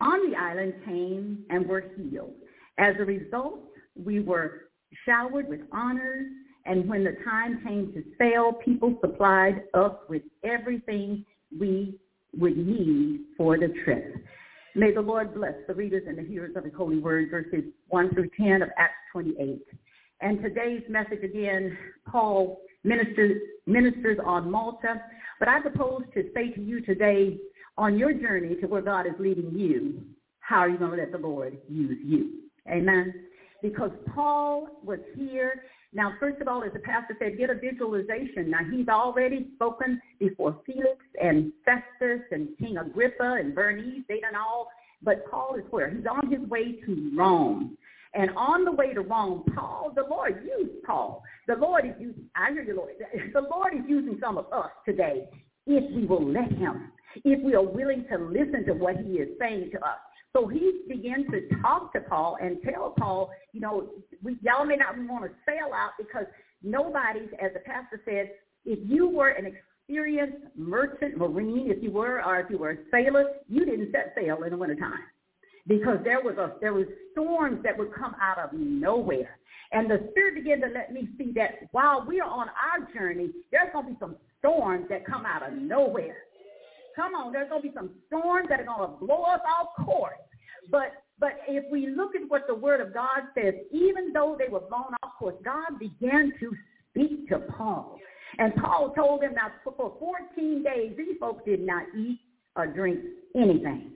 [0.00, 2.34] on the island came and were healed.
[2.78, 3.60] As a result,
[3.94, 4.68] we were
[5.06, 6.26] showered with honors,
[6.66, 11.24] and when the time came to sail, people supplied us with everything
[11.58, 11.98] we
[12.36, 14.14] would need for the trip.
[14.74, 18.14] May the Lord bless the readers and the hearers of his holy word, verses 1
[18.14, 19.62] through 10 of Acts 28.
[20.20, 21.76] And today's message again,
[22.10, 25.02] Paul ministers, ministers on Malta.
[25.38, 27.38] But I propose to say to you today,
[27.76, 30.00] on your journey to where God is leading you,
[30.40, 32.42] how are you going to let the Lord use you?
[32.70, 33.12] Amen.
[33.62, 35.64] Because Paul was here.
[35.92, 38.50] Now, first of all, as the pastor said, get a visualization.
[38.50, 44.02] Now, he's already spoken before Felix and Festus and King Agrippa and Bernice.
[44.08, 44.68] They done all.
[45.02, 45.90] But Paul is where?
[45.90, 47.76] He's on his way to Rome.
[48.14, 51.22] And on the way to Rome, Paul, the Lord used Paul.
[51.48, 52.92] The Lord is using, I hear you, Lord.
[53.32, 55.28] The Lord is using some of us today
[55.66, 56.92] if we will let him,
[57.24, 59.98] if we are willing to listen to what he is saying to us.
[60.32, 63.88] So he began to talk to Paul and tell Paul, you know,
[64.22, 66.26] we, y'all may not want to sail out because
[66.62, 68.30] nobody's, as the pastor said,
[68.64, 72.76] if you were an experienced merchant marine, if you were, or if you were a
[72.90, 75.00] sailor, you didn't set sail in the wintertime
[75.66, 79.38] because there was a there was storms that would come out of nowhere.
[79.72, 83.30] And the Spirit began to let me see that while we are on our journey,
[83.50, 86.16] there's going to be some storms that come out of nowhere.
[86.94, 89.84] Come on, there's going to be some storms that are going to blow us off
[89.84, 90.18] course.
[90.70, 94.50] But but if we look at what the Word of God says, even though they
[94.50, 96.52] were blown off course, God began to
[96.90, 97.98] speak to Paul.
[98.38, 102.18] And Paul told him, now for 14 days, these folks did not eat
[102.56, 102.98] or drink
[103.36, 103.92] anything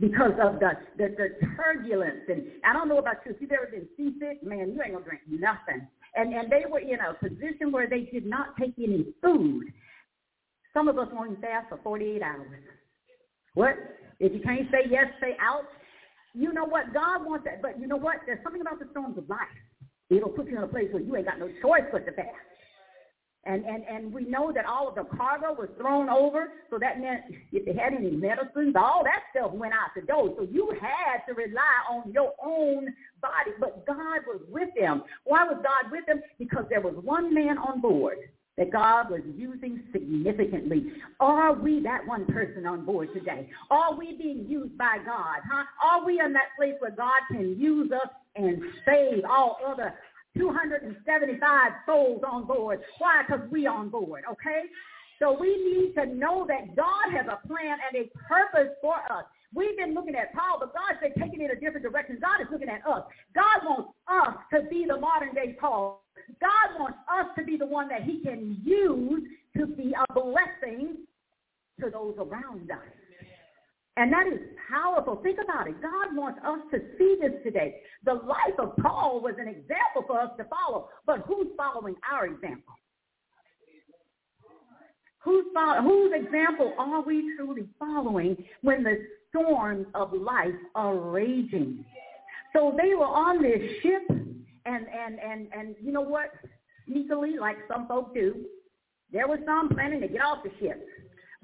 [0.00, 2.26] because of the, the, the turbulence.
[2.28, 3.32] And I don't know about you.
[3.32, 5.86] If you've ever been seasick, man, you ain't going to drink nothing.
[6.16, 9.72] And, and they were in a position where they did not take any food.
[10.72, 12.62] Some of us won't fast for 48 hours.
[13.54, 13.76] What?
[14.20, 15.66] If you can't say yes, say out.
[16.34, 16.92] You know what?
[16.92, 17.62] God wants that.
[17.62, 18.16] But you know what?
[18.26, 19.38] There's something about the storms of life.
[20.10, 22.28] It'll put you in a place where you ain't got no choice but to fast.
[23.46, 26.98] And, and, and we know that all of the cargo was thrown over, so that
[27.00, 27.22] meant
[27.52, 30.32] if they had any medicines, all that stuff went out the door.
[30.36, 35.02] So you had to rely on your own body, but God was with them.
[35.24, 36.22] Why was God with them?
[36.38, 38.16] Because there was one man on board
[38.56, 40.92] that God was using significantly.
[41.18, 43.48] Are we that one person on board today?
[43.70, 45.40] Are we being used by God?
[45.50, 45.64] Huh?
[45.84, 49.94] Are we in that place where God can use us and save all other
[50.36, 52.80] 275 souls on board?
[52.98, 53.22] Why?
[53.26, 54.62] Because we on board, okay?
[55.18, 59.24] So we need to know that God has a plan and a purpose for us.
[59.54, 62.18] We've been looking at Paul, but God's been taking it a different direction.
[62.20, 63.04] God is looking at us.
[63.34, 66.02] God wants us to be the modern day Paul.
[66.40, 69.22] God wants us to be the one that he can use
[69.56, 70.96] to be a blessing
[71.80, 73.03] to those around us.
[73.96, 75.20] And that is powerful.
[75.22, 75.80] Think about it.
[75.80, 77.76] God wants us to see this today.
[78.04, 80.88] The life of Paul was an example for us to follow.
[81.06, 82.74] But who's following our example?
[85.20, 91.84] Who's follow, whose example are we truly following when the storms of life are raging?
[92.52, 96.30] So they were on this ship, and and and and you know what?
[96.88, 98.44] Sneakily, like some folk do,
[99.12, 100.86] there was some planning to get off the ship.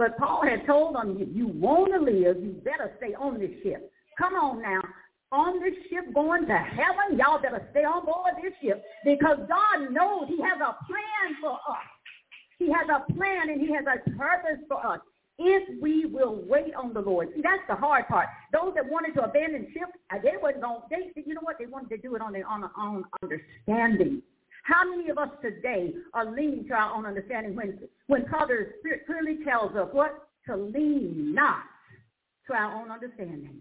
[0.00, 3.50] But Paul had told them, if you want to live, you better stay on this
[3.62, 3.92] ship.
[4.16, 4.80] Come on now.
[5.30, 9.92] On this ship going to heaven, y'all better stay on board this ship because God
[9.92, 11.84] knows he has a plan for us.
[12.58, 15.00] He has a plan and he has a purpose for us
[15.38, 17.28] if we will wait on the Lord.
[17.34, 18.28] See, that's the hard part.
[18.54, 20.80] Those that wanted to abandon ship, uh, they wasn't going.
[20.88, 21.56] They, you know what?
[21.58, 24.22] They wanted to do it on their own understanding.
[24.64, 28.72] How many of us today are leaning to our own understanding when, when Proverbs
[29.06, 30.28] clearly tells us what?
[30.46, 31.62] To lean not
[32.46, 33.60] to our own understanding.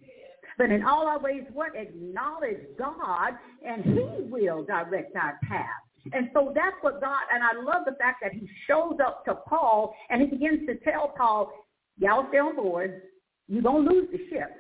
[0.58, 1.76] But in all our ways, what?
[1.76, 3.34] Acknowledge God,
[3.66, 5.66] and he will direct our path.
[6.14, 9.36] And so that's what God, and I love the fact that he shows up to
[9.48, 11.52] Paul, and he begins to tell Paul,
[11.98, 13.04] y'all stay on board.
[13.48, 14.52] You're going to lose the ship,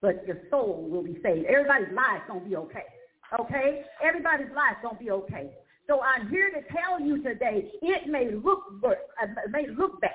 [0.00, 1.46] but your soul will be saved.
[1.46, 2.84] Everybody's life going to be okay.
[3.38, 3.82] Okay?
[4.02, 5.50] Everybody's life don't be okay.
[5.88, 10.00] So I'm here to tell you today, it may look good, uh, it may look
[10.00, 10.12] bad.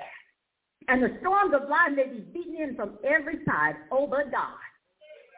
[0.88, 3.76] And the storms of life may be beaten in from every side.
[3.92, 4.56] Oh, but God.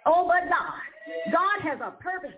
[0.06, 1.32] Oh, but God.
[1.32, 2.30] God has a purpose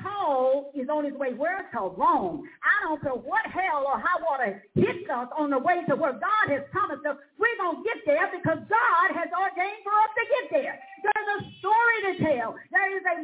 [0.00, 1.68] Paul is on his way where?
[1.74, 2.48] To Rome.
[2.64, 6.16] I don't care what hell or high water hits us on the way to where
[6.16, 7.16] God has promised us.
[7.36, 10.74] We're going to get there because God has ordained for us to get there.
[11.02, 12.56] There's a story to tell.
[12.72, 13.14] There is a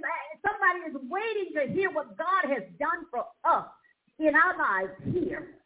[0.44, 3.66] somebody is waiting to hear what God has done for us
[4.18, 5.58] in our lives here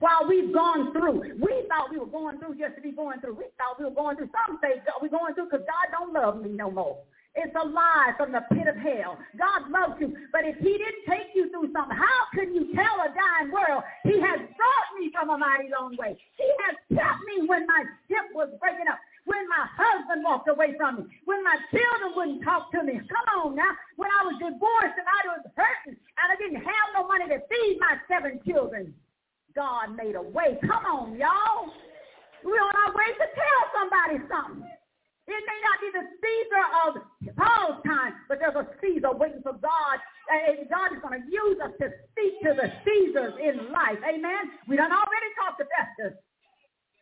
[0.00, 1.20] while we've gone through.
[1.40, 3.34] We thought we were going through just to be going through.
[3.34, 4.30] We thought we were going through.
[4.46, 6.98] Some say we're going through because God don't love me no more.
[7.38, 9.14] It's a lie from the pit of hell.
[9.38, 10.10] God loves you.
[10.34, 13.86] But if he didn't take you through something, how can you tell a dying world,
[14.02, 16.18] he has brought me from a mighty long way.
[16.34, 20.74] He has kept me when my ship was breaking up, when my husband walked away
[20.74, 22.98] from me, when my children wouldn't talk to me.
[23.06, 23.70] Come on now.
[23.94, 27.38] When I was divorced and I was hurting and I didn't have no money to
[27.46, 28.90] feed my seven children.
[29.54, 30.58] God made a way.
[30.66, 31.70] Come on, y'all.
[32.42, 34.77] We're on our way to tell somebody something.
[35.28, 36.90] It may not be the Caesar of
[37.36, 39.96] Paul's time, but there's a Caesar waiting for God.
[40.32, 44.00] And God is going to use us to speak to the Caesars in life.
[44.08, 44.56] Amen?
[44.66, 46.16] We done already talked to Festus.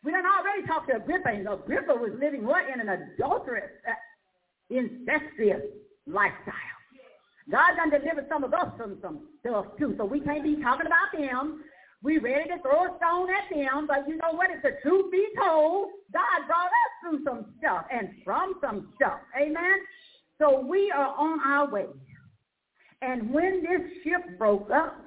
[0.03, 1.31] We done already talked to Agrippa.
[1.31, 2.67] And Agrippa was living what?
[2.67, 3.95] In an adulterous, uh,
[4.69, 5.63] incestuous
[6.05, 6.75] lifestyle.
[7.49, 10.85] God done delivered some of us from some stuff too, so we can't be talking
[10.85, 11.63] about them.
[12.03, 14.51] We ready to throw a stone at them, but you know what?
[14.51, 19.19] If the truth be told, God brought us through some stuff and from some stuff.
[19.39, 19.79] Amen?
[20.37, 21.87] So we are on our way.
[23.01, 25.03] And when this ship broke up,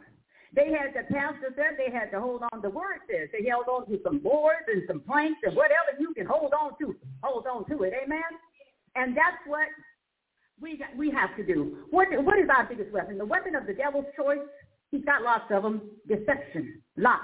[0.54, 3.66] they had, the pastor said they had to hold on, the word says, they held
[3.68, 7.46] on to some boards and some planks and whatever you can hold on to, hold
[7.46, 7.92] on to it.
[8.02, 8.20] Amen?
[8.96, 9.68] And that's what
[10.60, 11.78] we, we have to do.
[11.90, 13.16] What, what is our biggest weapon?
[13.16, 14.38] The weapon of the devil's choice
[14.90, 15.82] He's got lots of them.
[16.08, 17.18] Deception, lies,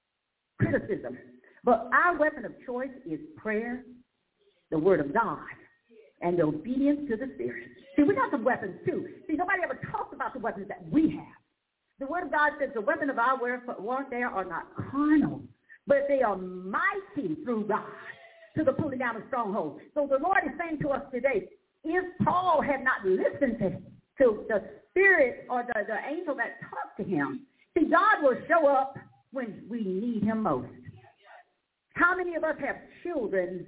[0.60, 1.16] criticism.
[1.64, 3.84] But our weapon of choice is prayer,
[4.70, 5.38] the word of God,
[6.20, 7.68] and obedience to the Spirit.
[7.96, 9.06] See, we got some weapons too.
[9.26, 11.38] See, nobody ever talks about the weapons that we have.
[11.98, 15.42] The word of God says the weapon of our warfare are not carnal,
[15.86, 17.82] but they are mighty through God
[18.56, 19.80] to the pulling down of strongholds.
[19.94, 21.48] So the Lord is saying to us today,
[21.84, 23.78] if Paul had not listened to,
[24.18, 27.46] to the spirit or the, the angel that talked to him.
[27.76, 28.96] See, God will show up
[29.32, 30.68] when we need him most.
[31.94, 33.66] How many of us have children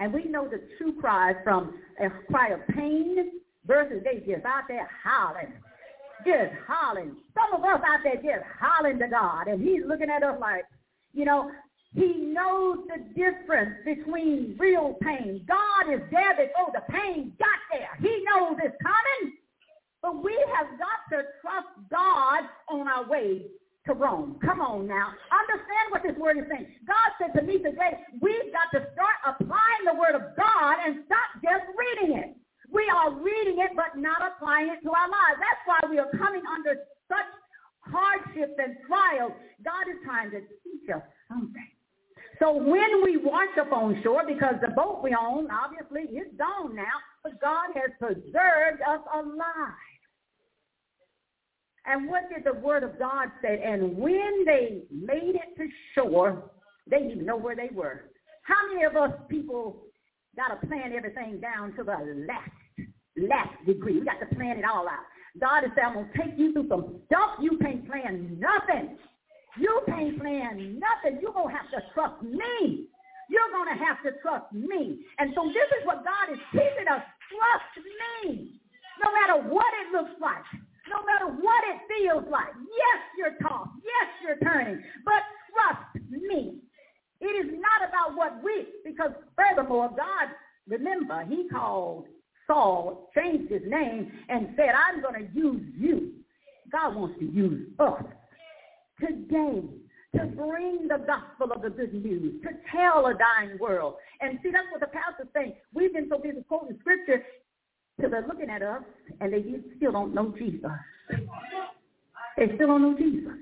[0.00, 4.64] and we know the true cries from a cry of pain versus they just out
[4.68, 5.52] there howling.
[6.26, 7.16] just hollering.
[7.34, 10.64] Some of us out there just hollering to God, and he's looking at us like,
[11.12, 11.50] you know,
[11.94, 15.44] he knows the difference between real pain.
[15.46, 17.94] God is there before the pain got there.
[18.00, 19.36] He knows it's coming.
[20.02, 23.46] But we have got to trust God on our way
[23.86, 24.36] to Rome.
[24.44, 25.14] Come on now.
[25.30, 26.66] Understand what this word is saying.
[26.82, 31.06] God said to me today, we've got to start applying the word of God and
[31.06, 32.36] stop just reading it.
[32.72, 35.38] We are reading it but not applying it to our lives.
[35.38, 36.74] That's why we are coming under
[37.06, 37.30] such
[37.86, 39.32] hardships and trials.
[39.62, 41.70] God is trying to teach us something.
[42.54, 47.02] When we wash up on shore, because the boat we own obviously is gone now,
[47.24, 49.74] but God has preserved us alive.
[51.86, 53.60] And what did the word of God say?
[53.64, 56.50] And when they made it to shore,
[56.88, 58.10] they didn't even know where they were.
[58.44, 59.82] How many of us people
[60.36, 63.98] got to plan everything down to the last, last degree?
[63.98, 65.04] We got to plan it all out.
[65.40, 68.96] God is saying, I'm going to take you through some stuff you can't plan nothing.
[69.58, 71.20] You can't plan nothing.
[71.20, 72.88] You're going to have to trust me.
[73.30, 75.00] You're going to have to trust me.
[75.18, 77.02] And so this is what God is teaching us.
[77.30, 77.86] Trust
[78.26, 78.60] me.
[79.02, 80.44] No matter what it looks like
[80.88, 82.52] no matter what it feels like.
[82.54, 83.70] Yes, you're tossed.
[83.82, 84.82] Yes, you're turning.
[85.04, 86.60] But trust me.
[87.20, 90.28] It is not about what we, because furthermore, God,
[90.68, 92.06] remember, he called
[92.46, 96.12] Saul, changed his name, and said, I'm going to use you.
[96.70, 98.02] God wants to use us
[99.00, 99.62] today
[100.16, 103.94] to bring the gospel of the good news, to tell a dying world.
[104.20, 105.54] And see, that's what the pastor's saying.
[105.72, 107.24] We've been so busy quoting scripture,
[108.00, 108.82] so they're looking at us
[109.20, 109.44] and they
[109.76, 110.70] still don't know Jesus.
[112.36, 113.32] They still don't know Jesus.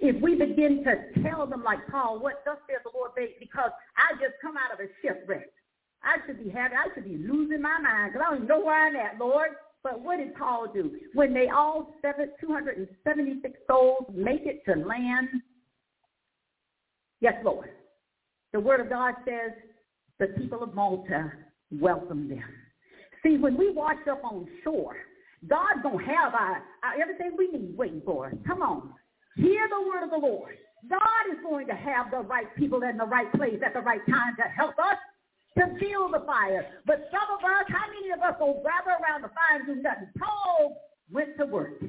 [0.00, 4.14] If we begin to tell them like Paul, what thus says the Lord, because I
[4.14, 5.50] just come out of a shipwreck.
[6.02, 6.74] I should be happy.
[6.74, 9.50] I should be losing my mind because I don't know where I'm at, Lord.
[9.82, 10.92] But what did Paul do?
[11.14, 15.28] When they all seven, 276 souls make it to land,
[17.20, 17.70] yes, Lord.
[18.52, 19.52] The word of God says
[20.18, 21.32] the people of Malta
[21.70, 22.44] welcomed them.
[23.22, 24.96] See, when we wash up on shore,
[25.48, 28.34] God's going to have our, our, everything we need waiting for us.
[28.46, 28.92] Come on.
[29.36, 30.56] Hear the word of the Lord.
[30.88, 34.00] God is going to have the right people in the right place at the right
[34.08, 34.96] time to help us
[35.58, 36.66] to fuel the fire.
[36.86, 39.82] But some of us, how many of us will gather around the fire and do
[39.82, 40.08] nothing?
[40.18, 40.76] Paul
[41.10, 41.80] went to work.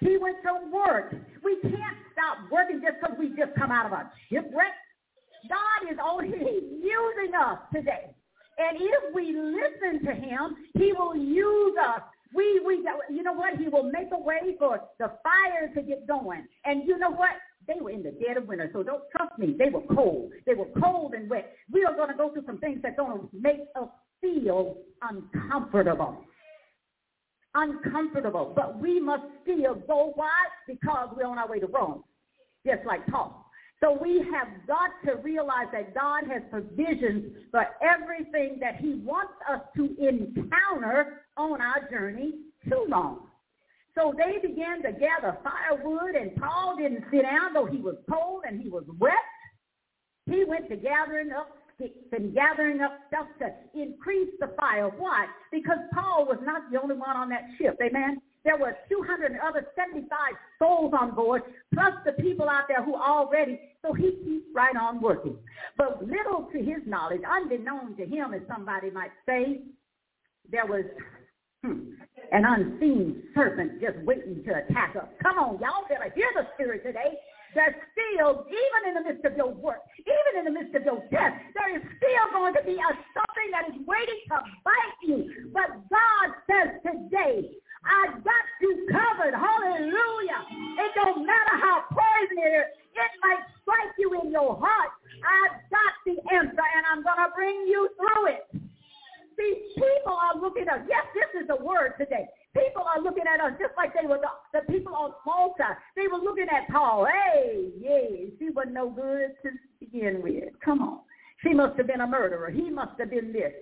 [0.00, 1.14] He went to work.
[1.44, 4.74] We can't stop working just because we just come out of a shipwreck.
[5.48, 8.14] God is only using us today.
[8.58, 12.02] And if we listen to him, he will use us.
[12.34, 13.56] We, we, you know what?
[13.56, 16.46] He will make a way for the fire to get going.
[16.64, 17.30] And you know what?
[17.66, 19.54] They were in the dead of winter, so don't trust me.
[19.58, 20.32] They were cold.
[20.46, 21.52] They were cold and wet.
[21.70, 23.88] We are going to go through some things that's going to make us
[24.20, 26.24] feel uncomfortable.
[27.54, 28.52] Uncomfortable.
[28.56, 30.12] But we must still go.
[30.14, 30.30] Why?
[30.66, 32.02] Because we're on our way to Rome,
[32.66, 33.46] just like Paul.
[33.80, 39.32] So we have got to realize that God has provisions for everything that he wants
[39.50, 42.32] us to encounter on our journey
[42.68, 43.29] to Rome.
[43.94, 48.44] So they began to gather firewood, and Paul didn't sit down, though he was cold
[48.46, 49.12] and he was wet.
[50.26, 54.88] He went to gathering up sticks and gathering up stuff to increase the fire.
[54.88, 55.26] Why?
[55.50, 57.78] Because Paul was not the only one on that ship.
[57.82, 58.20] Amen.
[58.44, 60.08] There were 200 and other 75
[60.58, 61.42] souls on board,
[61.74, 65.36] plus the people out there who already, so he keeps right on working.
[65.76, 69.60] But little to his knowledge, unbeknown to him, as somebody might say,
[70.50, 70.84] there was
[71.62, 71.90] hmm,
[72.32, 75.08] an unseen serpent just waiting to attack us.
[75.22, 77.18] Come on, y'all better hear the spirit today.
[77.54, 81.02] There's still, even in the midst of your work, even in the midst of your
[81.10, 85.50] death, there is still going to be a something that is waiting to bite you.
[85.50, 87.50] But God says today,
[87.82, 89.34] I got you covered.
[89.34, 90.40] Hallelujah.
[90.78, 92.68] It don't matter how poison it is.
[92.94, 94.94] It might strike you in your heart.
[95.26, 98.69] I've got the answer, and I'm going to bring you through it.
[99.40, 100.86] See, people are looking at us.
[100.86, 102.26] Yes, this is the word today.
[102.52, 105.78] People are looking at us just like they were the, the people on Malta.
[105.96, 107.06] They were looking at Paul.
[107.06, 110.52] Hey, yeah, she wasn't no good to begin with.
[110.62, 111.00] Come on.
[111.42, 112.50] She must have been a murderer.
[112.50, 113.52] He must have been this.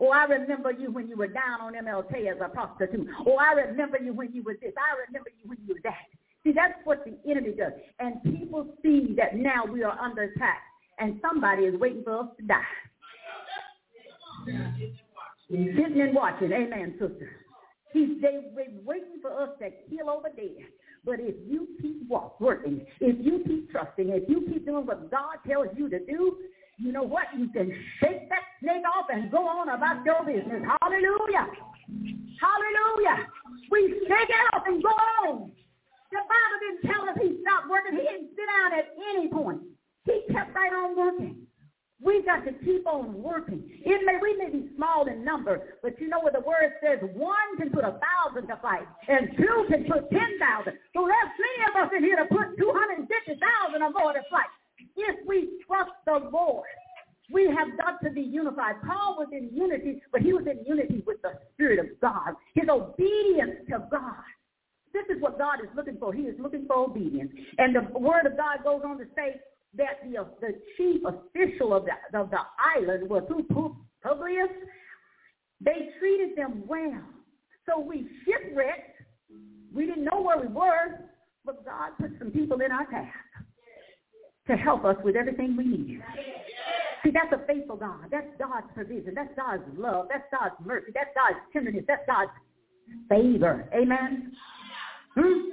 [0.00, 3.08] Oh, I remember you when you were down on MLK as a prostitute.
[3.26, 4.72] Oh, I remember you when you were this.
[4.78, 6.06] I remember you when you were that.
[6.44, 7.72] See, that's what the enemy does.
[7.98, 10.62] And people see that now we are under attack.
[10.98, 12.62] And somebody is waiting for us to die.
[15.50, 16.52] Sitting and watching.
[16.52, 17.30] Amen, sister.
[17.92, 20.66] He's, they, they're waiting for us to kill over there.
[21.04, 25.10] But if you keep walk, working, if you keep trusting, if you keep doing what
[25.10, 26.38] God tells you to do,
[26.78, 27.24] you know what?
[27.38, 27.70] You can
[28.00, 30.62] shake that snake off and go on about your business.
[30.80, 31.46] Hallelujah.
[32.40, 33.28] Hallelujah.
[33.70, 35.52] We shake it off and go on.
[36.10, 37.94] The Bible didn't tell us he stopped working.
[37.94, 39.62] He didn't sit down at any point.
[40.04, 41.46] He kept right on working.
[42.02, 43.62] We got to keep on working.
[43.84, 46.98] It may we may be small in number, but you know what the word says?
[47.14, 50.74] One can put a thousand to fight, and two can put ten thousand.
[50.92, 53.90] So there's plenty of us in here to put two hundred and fifty thousand or
[53.90, 54.50] more to fight.
[54.96, 56.66] If we trust the Lord,
[57.32, 58.76] we have got to be unified.
[58.86, 62.34] Paul was in unity, but he was in unity with the Spirit of God.
[62.54, 64.24] His obedience to God.
[64.92, 66.12] This is what God is looking for.
[66.12, 67.32] He is looking for obedience.
[67.58, 69.40] And the word of God goes on to say,
[69.76, 72.38] that the, the chief official of the, of the
[72.76, 74.48] island was who, Publius.
[75.60, 77.02] They treated them well.
[77.66, 78.96] So we shipwrecked.
[79.72, 81.00] We didn't know where we were,
[81.44, 83.08] but God put some people in our path
[84.46, 86.02] to help us with everything we need.
[87.02, 88.06] See, that's a faithful God.
[88.10, 89.14] That's God's provision.
[89.14, 90.06] That's God's love.
[90.10, 90.92] That's God's mercy.
[90.94, 91.84] That's God's tenderness.
[91.88, 92.30] That's God's
[93.08, 93.68] favor.
[93.74, 94.32] Amen?
[95.14, 95.50] Hmm?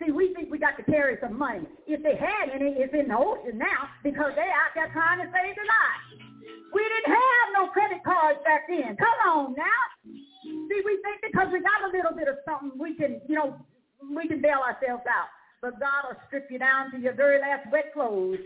[0.00, 1.68] See, we think we got to carry some money.
[1.86, 5.28] If they had any, it's in the ocean now because they're out there trying to
[5.28, 6.24] save their lives.
[6.72, 8.96] We didn't have no credit cards back then.
[8.96, 9.84] Come on now.
[10.04, 13.56] See, we think because we got a little bit of something, we can, you know,
[14.00, 15.28] we can bail ourselves out.
[15.60, 18.38] But God will strip you down to your very last wet clothes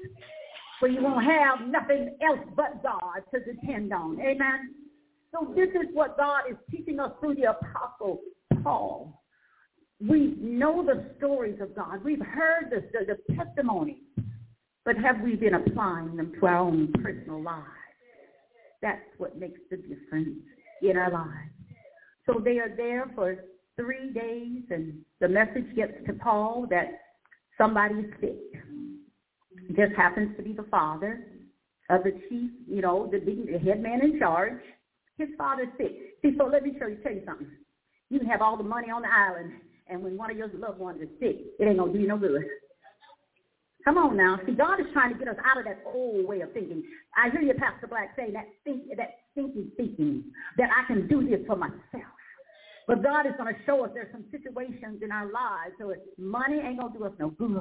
[0.80, 4.20] where you won't have nothing else but God to depend on.
[4.20, 4.74] Amen?
[5.30, 8.20] So this is what God is teaching us through the Apostle
[8.62, 9.24] Paul.
[10.01, 12.05] We know the stories of God.
[12.05, 14.03] We've heard the, the, the testimonies.
[14.84, 17.64] But have we been applying them to our own personal lives?
[18.82, 20.40] That's what makes the difference
[20.82, 21.51] in our lives.
[22.26, 23.45] So they are there for
[23.76, 27.01] three days, and the message gets to Paul that
[27.57, 28.62] somebody is sick.
[29.70, 31.24] It just happens to be the father
[31.88, 34.61] of the chief, you know, the, the head man in charge.
[35.16, 35.92] His father's sick.
[36.22, 37.49] See, so let me show you, tell you something.
[38.11, 39.53] You can have all the money on the island,
[39.89, 42.18] and when one of your loved ones is sick, it ain't to do you no
[42.18, 42.45] good.
[43.85, 44.41] Come on now.
[44.47, 46.82] See, God is trying to get us out of that old way of thinking.
[47.14, 50.24] I hear you, Pastor Black, say that think, that thinking, thinking,
[50.57, 52.14] that I can do this for myself.
[52.87, 56.61] But God is going to show us there's some situations in our lives, so money
[56.64, 57.61] ain't going to do us no good.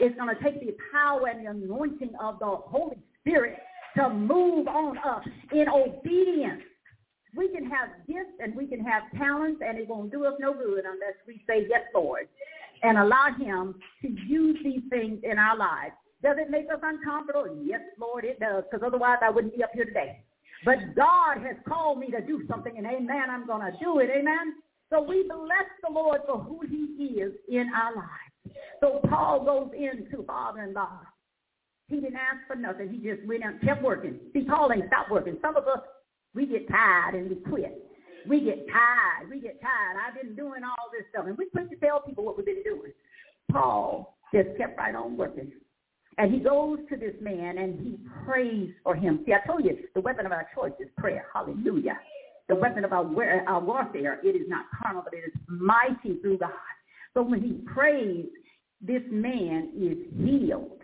[0.00, 3.58] It's going to take the power and the anointing of the Holy Spirit
[3.96, 6.62] to move on us in obedience
[7.36, 10.52] we can have gifts and we can have talents and it won't do us no
[10.52, 12.28] good unless we say yes, Lord,
[12.82, 15.94] and allow him to use these things in our lives.
[16.22, 17.56] Does it make us uncomfortable?
[17.62, 20.22] Yes, Lord, it does, because otherwise I wouldn't be up here today.
[20.64, 24.10] But God has called me to do something, and amen, I'm going to do it,
[24.10, 24.54] amen.
[24.90, 28.56] So we bless the Lord for who he is in our lives.
[28.80, 31.00] So Paul goes into father-in-law.
[31.86, 32.90] He didn't ask for nothing.
[32.90, 34.18] He just went and kept working.
[34.32, 35.38] See, Paul ain't stopped working.
[35.40, 35.80] Some of us
[36.34, 37.86] we get tired and we quit.
[38.28, 39.30] We get tired.
[39.30, 39.96] We get tired.
[40.06, 41.26] I've been doing all this stuff.
[41.26, 42.92] And we quit to tell people what we've been doing.
[43.50, 45.50] Paul just kept right on working.
[46.18, 49.20] And he goes to this man and he prays for him.
[49.24, 51.26] See, I told you, the weapon of our choice is prayer.
[51.32, 51.98] Hallelujah.
[52.48, 56.50] The weapon of our, warfare, it is not carnal, but it is mighty through God.
[57.14, 58.26] So when he prays,
[58.80, 60.80] this man is healed.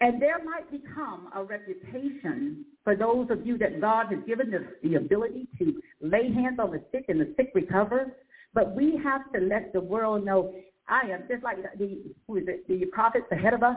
[0.00, 4.62] And there might become a reputation for those of you that God has given us
[4.82, 8.14] the ability to lay hands on the sick and the sick recover.
[8.54, 10.54] But we have to let the world know
[10.88, 13.76] I am just like the who is it, the prophets ahead of us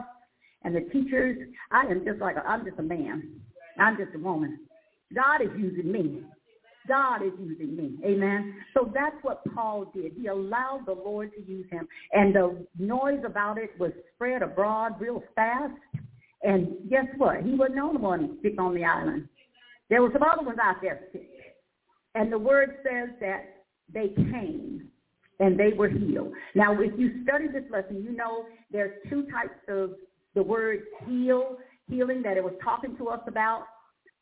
[0.64, 1.36] and the teachers.
[1.70, 3.40] I am just like a, I'm just a man.
[3.78, 4.60] I'm just a woman.
[5.14, 6.22] God is using me.
[6.88, 7.98] God is using me.
[8.04, 8.54] Amen.
[8.74, 10.12] So that's what Paul did.
[10.16, 11.86] He allowed the Lord to use him.
[12.12, 15.74] And the noise about it was spread abroad real fast.
[16.42, 17.42] And guess what?
[17.42, 19.28] He wasn't the only one sick on the island.
[19.90, 21.28] There were some other ones out there sick.
[22.14, 24.88] And the word says that they came
[25.40, 26.32] and they were healed.
[26.54, 29.92] Now, if you study this lesson, you know there's two types of
[30.34, 31.58] the word heal,
[31.88, 33.64] healing that it was talking to us about.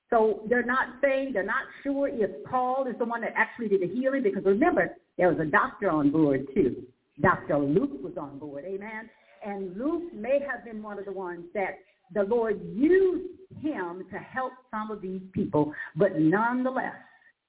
[0.09, 3.83] So they're not saying, they're not sure if Paul is the one that actually did
[3.83, 6.83] the healing because remember, there was a doctor on board too.
[7.21, 7.59] Dr.
[7.59, 9.09] Luke was on board, amen?
[9.45, 11.79] And Luke may have been one of the ones that
[12.13, 13.29] the Lord used
[13.61, 16.95] him to help some of these people, but nonetheless,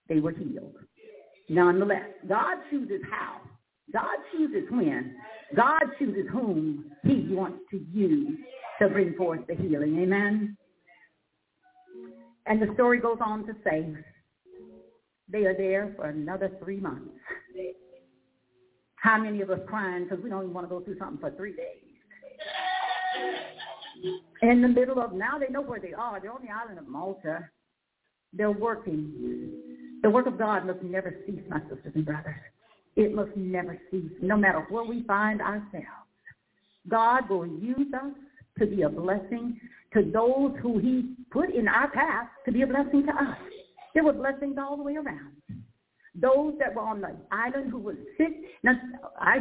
[0.07, 0.75] they were healed.
[1.49, 3.41] Nonetheless, God chooses how.
[3.93, 5.15] God chooses when.
[5.55, 8.39] God chooses whom he wants to use
[8.81, 9.99] to bring forth the healing.
[10.01, 10.57] Amen?
[12.45, 13.93] And the story goes on to say
[15.29, 17.11] they are there for another three months.
[18.95, 21.31] How many of us crying because we don't even want to go through something for
[21.31, 21.81] three days?
[24.41, 26.19] In the middle of, now they know where they are.
[26.19, 27.49] They're on the island of Malta.
[28.33, 29.51] They're working.
[30.01, 32.35] The work of God must never cease, my sisters and brothers.
[32.95, 35.85] It must never cease, no matter where we find ourselves.
[36.89, 38.11] God will use us
[38.59, 39.59] to be a blessing
[39.93, 43.37] to those who he put in our path to be a blessing to us.
[43.93, 45.33] There were blessings all the way around.
[46.15, 48.33] Those that were on the island who were sick.
[48.63, 48.73] Now,
[49.19, 49.37] I,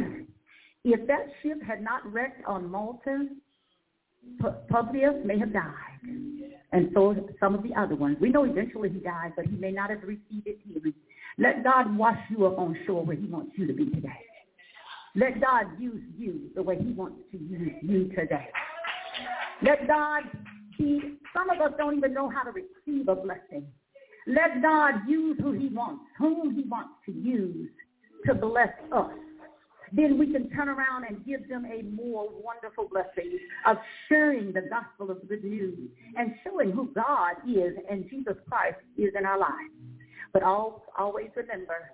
[0.83, 3.27] if that ship had not wrecked on Malta,
[4.69, 5.73] Publius may have died.
[6.73, 8.17] And so some of the other ones.
[8.21, 10.93] We know eventually he died, but he may not have received his healing.
[11.37, 14.09] Let God wash you up on shore where he wants you to be today.
[15.15, 18.47] Let God use you the way he wants to use you today.
[19.61, 20.23] Let God
[20.77, 23.67] be, some of us don't even know how to receive a blessing.
[24.27, 27.69] Let God use who he wants, whom he wants to use
[28.25, 29.11] to bless us.
[29.93, 33.77] Then we can turn around and give them a more wonderful blessing of
[34.07, 35.77] sharing the gospel of good news
[36.17, 39.73] and showing who God is and Jesus Christ is in our lives.
[40.33, 41.91] But always remember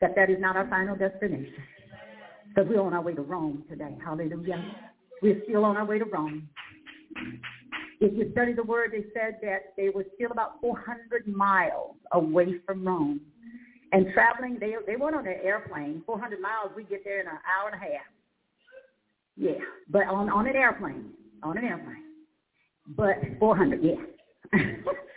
[0.00, 1.52] that that is not our final destination
[2.48, 3.96] because we're on our way to Rome today.
[4.02, 4.64] Hallelujah.
[5.20, 6.48] We're still on our way to Rome.
[8.00, 12.54] If you study the word, they said that they were still about 400 miles away
[12.66, 13.20] from Rome.
[13.92, 16.02] And traveling, they they went on an airplane.
[16.06, 18.06] 400 miles, we get there in an hour and a half.
[19.36, 21.10] Yeah, but on on an airplane,
[21.42, 22.04] on an airplane.
[22.96, 23.94] But 400, yeah,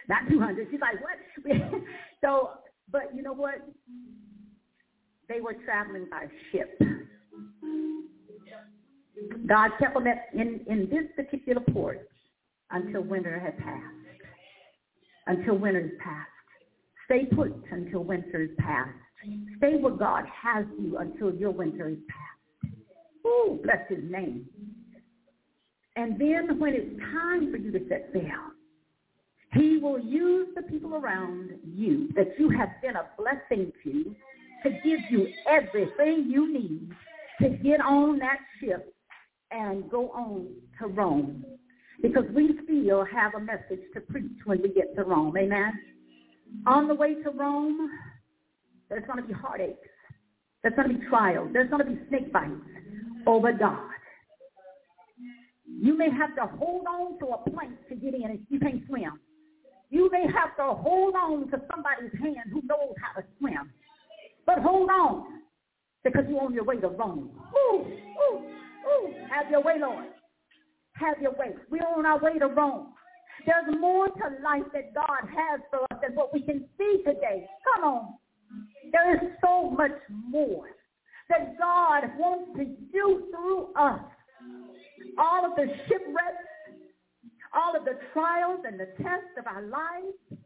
[0.09, 0.67] not 200.
[0.69, 1.81] She's like, what?
[2.21, 2.51] so,
[2.91, 3.55] but you know what?
[5.27, 6.79] They were traveling by ship.
[9.47, 12.07] God kept them at, in, in this particular port
[12.71, 13.83] until winter had passed.
[15.27, 16.34] Until winter had passed.
[17.05, 18.89] Stay put until winter is past.
[19.57, 22.73] Stay where God has you until your winter is past.
[23.25, 24.45] Ooh, bless his name.
[25.95, 28.51] And then when it's time for you to set sail,
[29.53, 34.15] he will use the people around you that you have been a blessing to
[34.63, 36.91] to give you everything you need
[37.41, 38.93] to get on that ship
[39.51, 40.47] and go on
[40.79, 41.45] to Rome.
[42.01, 45.37] Because we still have a message to preach when we get to Rome.
[45.37, 45.71] Amen?
[46.67, 47.89] On the way to Rome,
[48.89, 49.75] there's going to be heartaches.
[50.61, 51.49] There's going to be trials.
[51.53, 52.51] There's going to be snake bites
[53.27, 53.89] oh, over God.
[55.67, 58.81] You may have to hold on to a plank to get in if you can't
[58.87, 59.19] swim.
[59.89, 63.71] You may have to hold on to somebody's hand who knows how to swim.
[64.45, 65.25] But hold on
[66.03, 67.31] because you're on your way to Rome.
[67.55, 69.13] Ooh, ooh, ooh.
[69.29, 70.05] Have your way, Lord.
[70.93, 71.53] Have your way.
[71.69, 72.93] We're on our way to Rome.
[73.45, 77.47] There's more to life that God has for us than what we can see today.
[77.75, 78.13] Come on.
[78.91, 80.67] There is so much more
[81.29, 84.01] that God wants to do through us.
[85.17, 86.45] All of the shipwrecks,
[87.53, 90.41] all of the trials and the tests of our lives,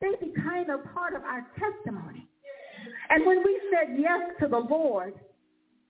[0.00, 2.26] they became a part of our testimony.
[3.10, 5.14] And when we said yes to the Lord,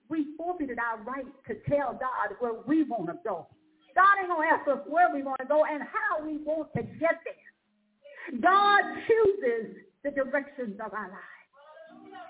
[0.09, 3.47] we forfeited our right to tell God where we want to go.
[3.95, 6.69] God ain't going to ask us where we want to go and how we want
[6.75, 7.46] to get there.
[8.41, 11.37] God chooses the directions of our lives.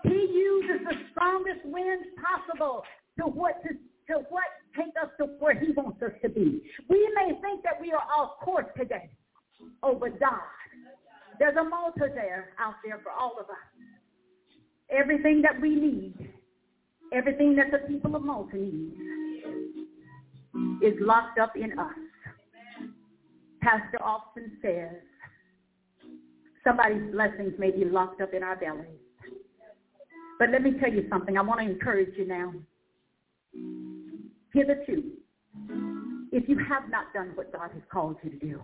[0.04, 2.84] He uses the strongest winds possible
[3.18, 3.70] to what to,
[4.14, 4.44] to what
[4.76, 6.62] take us to where he wants us to be.
[6.90, 9.10] We may think that we are off course today
[9.84, 10.40] over God.
[11.40, 13.56] There's a Malta there out there for all of us.
[14.90, 16.32] Everything that we need,
[17.14, 18.94] everything that the people of Malta need
[20.82, 21.94] is locked up in us.
[23.62, 24.96] Pastor often says,
[26.68, 28.86] somebody's blessings may be locked up in our bellies.
[30.38, 31.38] But let me tell you something.
[31.38, 32.54] I want to encourage you now.
[34.54, 35.04] Hitherto,
[36.32, 38.62] if you have not done what God has called you to do,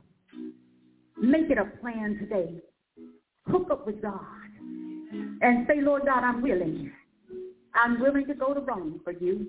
[1.19, 2.59] make it a plan today.
[3.47, 4.19] Hook up with God
[5.41, 6.91] and say, Lord God, I'm willing.
[7.73, 9.47] I'm willing to go to Rome for you.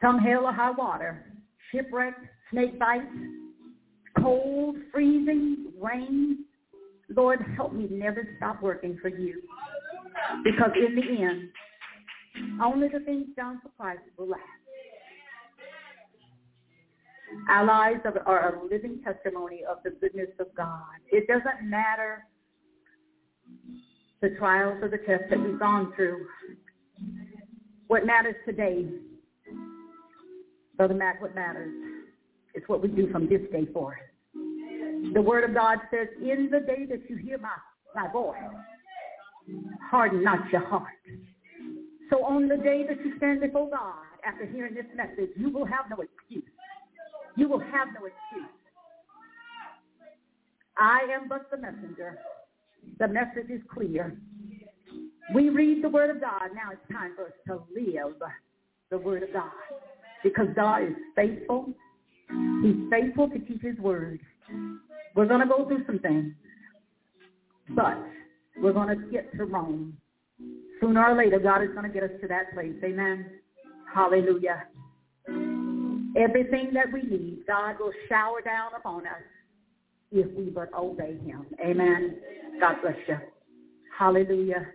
[0.00, 1.24] Some hell or high water,
[1.72, 2.14] shipwreck,
[2.50, 3.06] snake bites,
[4.18, 6.45] cold, freezing, rain.
[7.14, 9.42] Lord, help me never stop working for you.
[10.44, 11.50] Because in the end,
[12.62, 14.42] only the things done for Christ will last.
[17.50, 20.96] Our lives are a living testimony of the goodness of God.
[21.10, 22.24] It doesn't matter
[24.22, 26.26] the trials or the tests that we've gone through.
[27.88, 28.86] What matters today
[30.78, 31.72] doesn't matter what matters.
[32.54, 33.96] is what we do from this day forth.
[35.14, 37.48] The word of God says, in the day that you hear my,
[37.94, 38.38] my voice,
[39.90, 40.88] harden not your heart.
[42.10, 45.66] So on the day that you stand before God after hearing this message, you will
[45.66, 46.44] have no excuse.
[47.36, 48.50] You will have no excuse.
[50.78, 52.18] I am but the messenger.
[52.98, 54.16] The message is clear.
[55.34, 56.50] We read the word of God.
[56.54, 58.14] Now it's time for us to live
[58.90, 59.50] the word of God
[60.22, 61.72] because God is faithful.
[62.62, 64.20] He's faithful to keep his word.
[65.16, 66.34] We're going to go through some things,
[67.70, 67.98] but
[68.60, 69.96] we're going to get to Rome.
[70.80, 72.74] Sooner or later, God is going to get us to that place.
[72.84, 73.26] Amen.
[73.94, 74.64] Hallelujah.
[76.16, 79.22] Everything that we need, God will shower down upon us
[80.12, 81.46] if we but obey him.
[81.64, 82.18] Amen.
[82.60, 83.16] God bless you.
[83.98, 84.66] Hallelujah.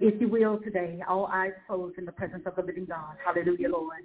[0.00, 3.16] If you will today, all eyes closed in the presence of the living God.
[3.22, 4.04] Hallelujah, Lord.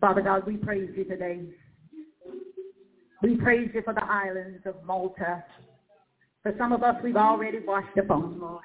[0.00, 1.40] Father God, we praise you today.
[3.22, 5.44] We praise you for the islands of Malta.
[6.42, 8.62] For some of us, we've already washed upon, Lord.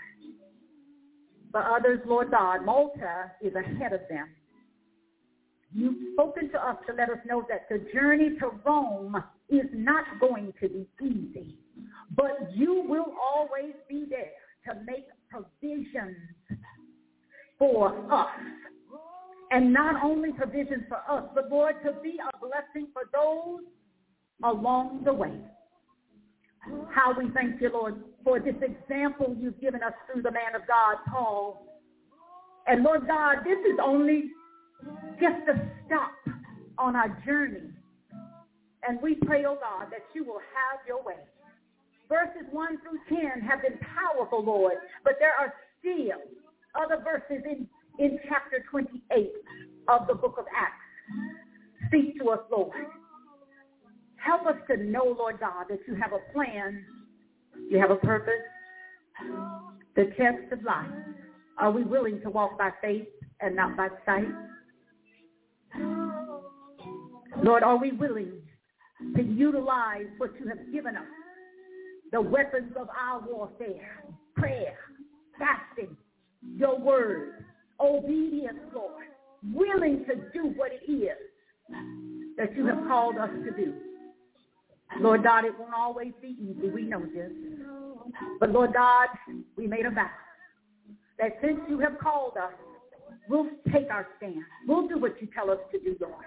[1.51, 4.29] For others, Lord God, Malta is ahead of them.
[5.73, 10.05] You've spoken to us to let us know that the journey to Rome is not
[10.21, 11.57] going to be easy,
[12.15, 14.31] but you will always be there
[14.67, 16.15] to make provisions
[17.59, 18.29] for us.
[19.55, 23.61] And not only provision for us, but Lord, to be a blessing for those
[24.43, 25.31] along the way.
[26.91, 30.67] How we thank you, Lord, for this example you've given us through the man of
[30.67, 31.65] God, Paul.
[32.67, 34.31] And Lord God, this is only
[35.21, 36.11] just a stop
[36.77, 37.71] on our journey.
[38.85, 41.15] And we pray, oh God, that you will have your way.
[42.09, 44.73] Verses 1 through 10 have been powerful, Lord,
[45.05, 46.19] but there are still
[46.75, 47.69] other verses in,
[47.99, 49.31] in chapter 28
[49.87, 50.73] of the book of Acts.
[51.87, 52.73] Speak to us, Lord.
[54.15, 56.83] Help us to know, Lord God, that you have a plan,
[57.69, 58.33] you have a purpose.
[59.95, 60.89] The test of life.
[61.57, 63.07] Are we willing to walk by faith
[63.39, 64.27] and not by sight?
[67.43, 68.41] Lord, are we willing
[69.15, 71.03] to utilize what you have given us,
[72.11, 74.03] the weapons of our warfare,
[74.35, 74.77] prayer,
[75.37, 75.95] fasting,
[76.57, 77.45] your word,
[77.79, 79.05] obedience, Lord,
[79.53, 81.17] willing to do what it is
[82.37, 83.73] that you have called us to do.
[84.99, 86.69] Lord God, it won't always be easy.
[86.69, 87.31] We know this.
[88.39, 89.07] But Lord God,
[89.57, 90.09] we made a vow
[91.19, 92.53] that since you have called us,
[93.29, 94.43] we'll take our stand.
[94.67, 96.25] We'll do what you tell us to do, Lord.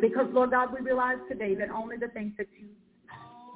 [0.00, 2.68] Because, Lord God, we realize today that only the things that you,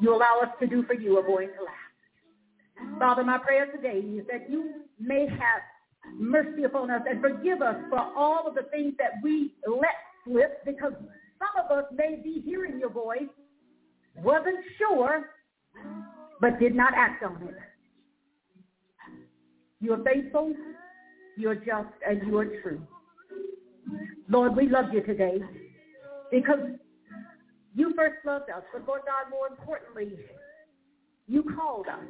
[0.01, 2.99] you allow us to do for you are going to last.
[2.99, 5.63] Father, my prayer today is that you may have
[6.17, 10.65] mercy upon us and forgive us for all of the things that we let slip
[10.65, 10.93] because
[11.39, 13.29] some of us may be hearing your voice,
[14.17, 15.31] wasn't sure,
[16.41, 17.55] but did not act on it.
[19.81, 20.55] You are faithful,
[21.37, 22.81] you are just, and you are true.
[24.29, 25.41] Lord, we love you today
[26.31, 26.59] because
[27.75, 30.19] you first loved us, but Lord God, more importantly,
[31.29, 32.05] you called us.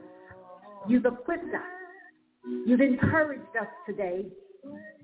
[0.89, 1.78] You've equipped us.
[2.45, 4.27] You've encouraged us today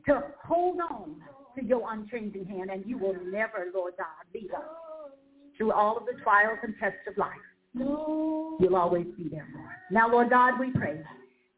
[0.06, 1.16] to hold on
[1.56, 4.62] to your unchanging hand, and you will never, Lord God, leave us
[5.56, 7.30] through all of the trials and tests of life.
[7.74, 9.48] You'll always be there.
[9.90, 11.00] Now, Lord God, we pray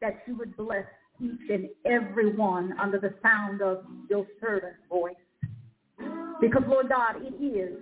[0.01, 0.85] that you would bless
[1.21, 5.15] each and every one under the sound of your servant's voice.
[6.41, 7.79] Because, Lord God, it is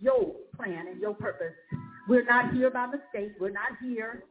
[0.00, 1.54] your plan and your purpose.
[2.08, 3.32] We're not here by mistake.
[3.40, 4.24] We're not here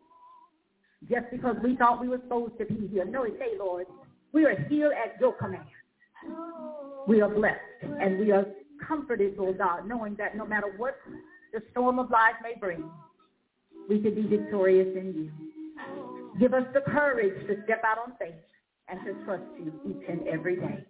[1.09, 3.05] just because we thought we were supposed to be here.
[3.05, 3.87] No, say, Lord,
[4.31, 5.65] we are here at your command.
[7.07, 7.59] We are blessed
[8.01, 8.45] and we are
[8.87, 10.95] comforted, Lord God, knowing that no matter what
[11.53, 12.89] the storm of life may bring,
[13.89, 15.31] we can be victorious in you.
[16.39, 18.33] Give us the courage to step out on faith
[18.87, 20.85] and to trust you each and every day.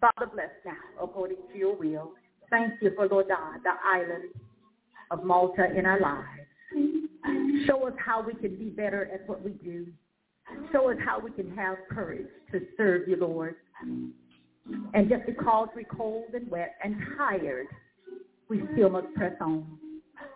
[0.00, 0.72] Father, bless now
[1.02, 2.12] according to your will.
[2.50, 4.30] Thank you for, Lord God, the island
[5.10, 6.26] of Malta in our lives.
[7.66, 9.86] Show us how we can be better at what we do.
[10.72, 13.56] Show us how we can have courage to serve you, Lord.
[14.94, 17.66] And just because we're cold and wet and tired,
[18.48, 19.66] we still must press on.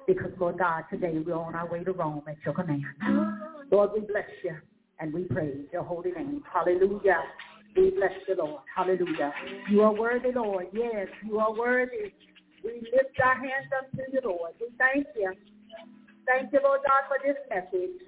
[0.06, 2.84] Because, Lord God, today we're on our way to Rome at your command.
[3.70, 4.56] Lord, we bless you
[4.98, 6.42] and we praise your holy name.
[6.52, 7.22] Hallelujah.
[7.76, 8.62] We bless you, Lord.
[8.74, 9.32] Hallelujah.
[9.70, 10.66] You are worthy, Lord.
[10.72, 12.12] Yes, you are worthy.
[12.64, 14.52] We lift our hands up to you, Lord.
[14.60, 15.32] We thank you.
[16.30, 17.98] Thank you, Lord God, for this message.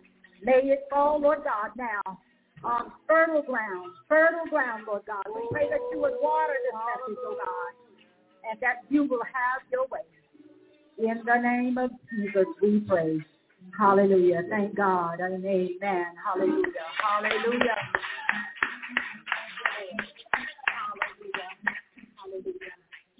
[0.44, 2.18] May it fall, Lord God, now
[2.62, 5.24] on fertile ground, fertile ground, Lord God.
[5.34, 9.62] We pray that you would water this message, oh God, and that you will have
[9.72, 10.06] your way.
[10.98, 13.18] In the name of Jesus, we pray.
[13.76, 14.42] Hallelujah.
[14.48, 15.18] Thank God.
[15.18, 16.06] And amen.
[16.24, 16.62] Hallelujah.
[17.02, 17.76] Hallelujah.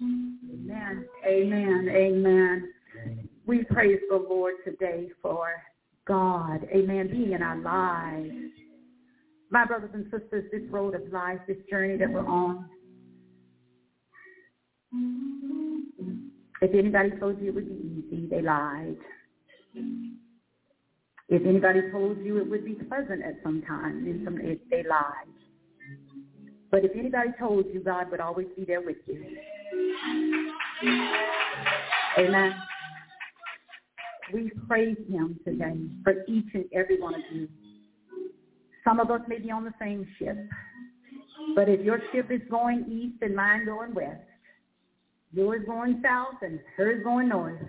[0.01, 1.05] Amen.
[1.25, 1.89] Amen.
[1.89, 2.73] Amen.
[3.45, 5.49] We praise the Lord today for
[6.07, 8.31] God, amen, being in our lives.
[9.49, 12.69] My brothers and sisters, this road of life, this journey that we're on,
[16.61, 18.95] if anybody told you it would be easy, they lied.
[21.27, 25.27] If anybody told you it would be pleasant at some time, then some, they lied.
[26.71, 29.25] But if anybody told you God would always be there with you,
[32.17, 32.53] amen.
[34.31, 37.47] We praise him today for each and every one of you.
[38.83, 40.37] Some of us may be on the same ship,
[41.55, 44.21] but if your ship is going east and mine going west,
[45.31, 47.61] yours going south and hers going north,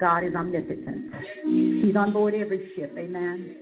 [0.00, 1.12] God is omnipotent.
[1.44, 3.56] He's on board every ship, amen.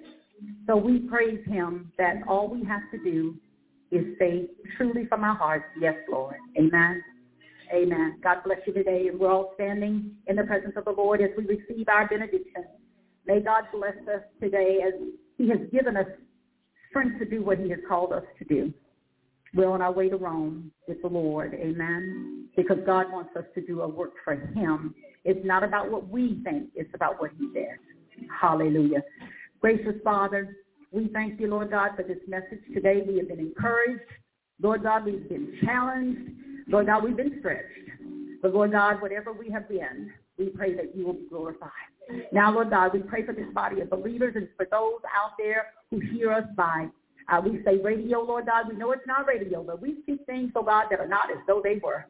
[0.66, 3.36] So we praise him that all we have to do
[3.90, 6.36] is say truly from our hearts, yes, Lord.
[6.58, 7.02] Amen.
[7.72, 8.18] Amen.
[8.22, 9.08] God bless you today.
[9.08, 12.64] And we're all standing in the presence of the Lord as we receive our benediction.
[13.26, 14.94] May God bless us today as
[15.38, 16.06] he has given us
[16.88, 18.72] strength to do what he has called us to do.
[19.54, 21.54] We're on our way to Rome with the Lord.
[21.54, 22.48] Amen.
[22.56, 24.94] Because God wants us to do a work for him.
[25.24, 26.70] It's not about what we think.
[26.74, 27.78] It's about what he says.
[28.40, 29.02] Hallelujah.
[29.60, 30.56] Gracious Father,
[30.92, 33.02] we thank you, Lord God, for this message today.
[33.06, 34.02] We have been encouraged.
[34.60, 36.32] Lord God, we've been challenged.
[36.70, 37.64] Lord God, we've been stretched.
[38.42, 41.70] But Lord God, whatever we have been, we pray that you will be glorified.
[42.32, 45.66] Now, Lord God, we pray for this body of believers and for those out there
[45.90, 46.86] who hear us by,
[47.28, 48.68] uh, we say radio, Lord God.
[48.68, 51.38] We know it's not radio, but we speak things, oh God, that are not as
[51.46, 52.06] though they were.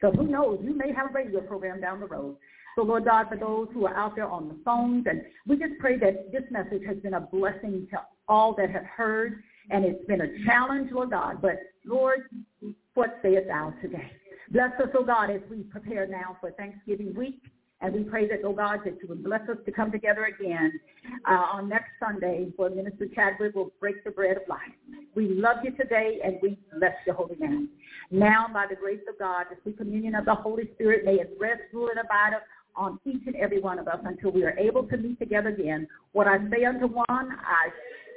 [0.00, 0.58] So who knows?
[0.62, 2.36] You may have a radio program down the road.
[2.76, 5.78] So Lord God, for those who are out there on the phones, and we just
[5.78, 10.04] pray that this message has been a blessing to all that have heard, and it's
[10.06, 11.40] been a challenge, Lord God.
[11.40, 12.20] But Lord,
[12.94, 14.10] what sayest thou today?
[14.50, 17.40] Bless us, oh God, as we prepare now for Thanksgiving week.
[17.80, 20.78] And we pray that, oh God, that you would bless us to come together again
[21.28, 24.70] uh, on next Sunday where Minister Chadwick will break the bread of life.
[25.16, 27.70] We love you today and we bless your holy name.
[28.12, 31.36] Now, by the grace of God, the sweet communion of the Holy Spirit may it
[31.40, 32.38] rest, rule, and abide
[32.76, 35.88] on each and every one of us until we are able to meet together again.
[36.12, 37.68] What I say unto one, I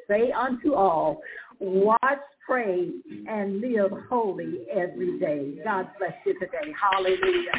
[0.08, 1.22] say unto all,
[1.60, 2.90] watch, pray,
[3.28, 5.56] and live holy every day.
[5.64, 6.74] God bless you today.
[6.80, 7.52] Hallelujah.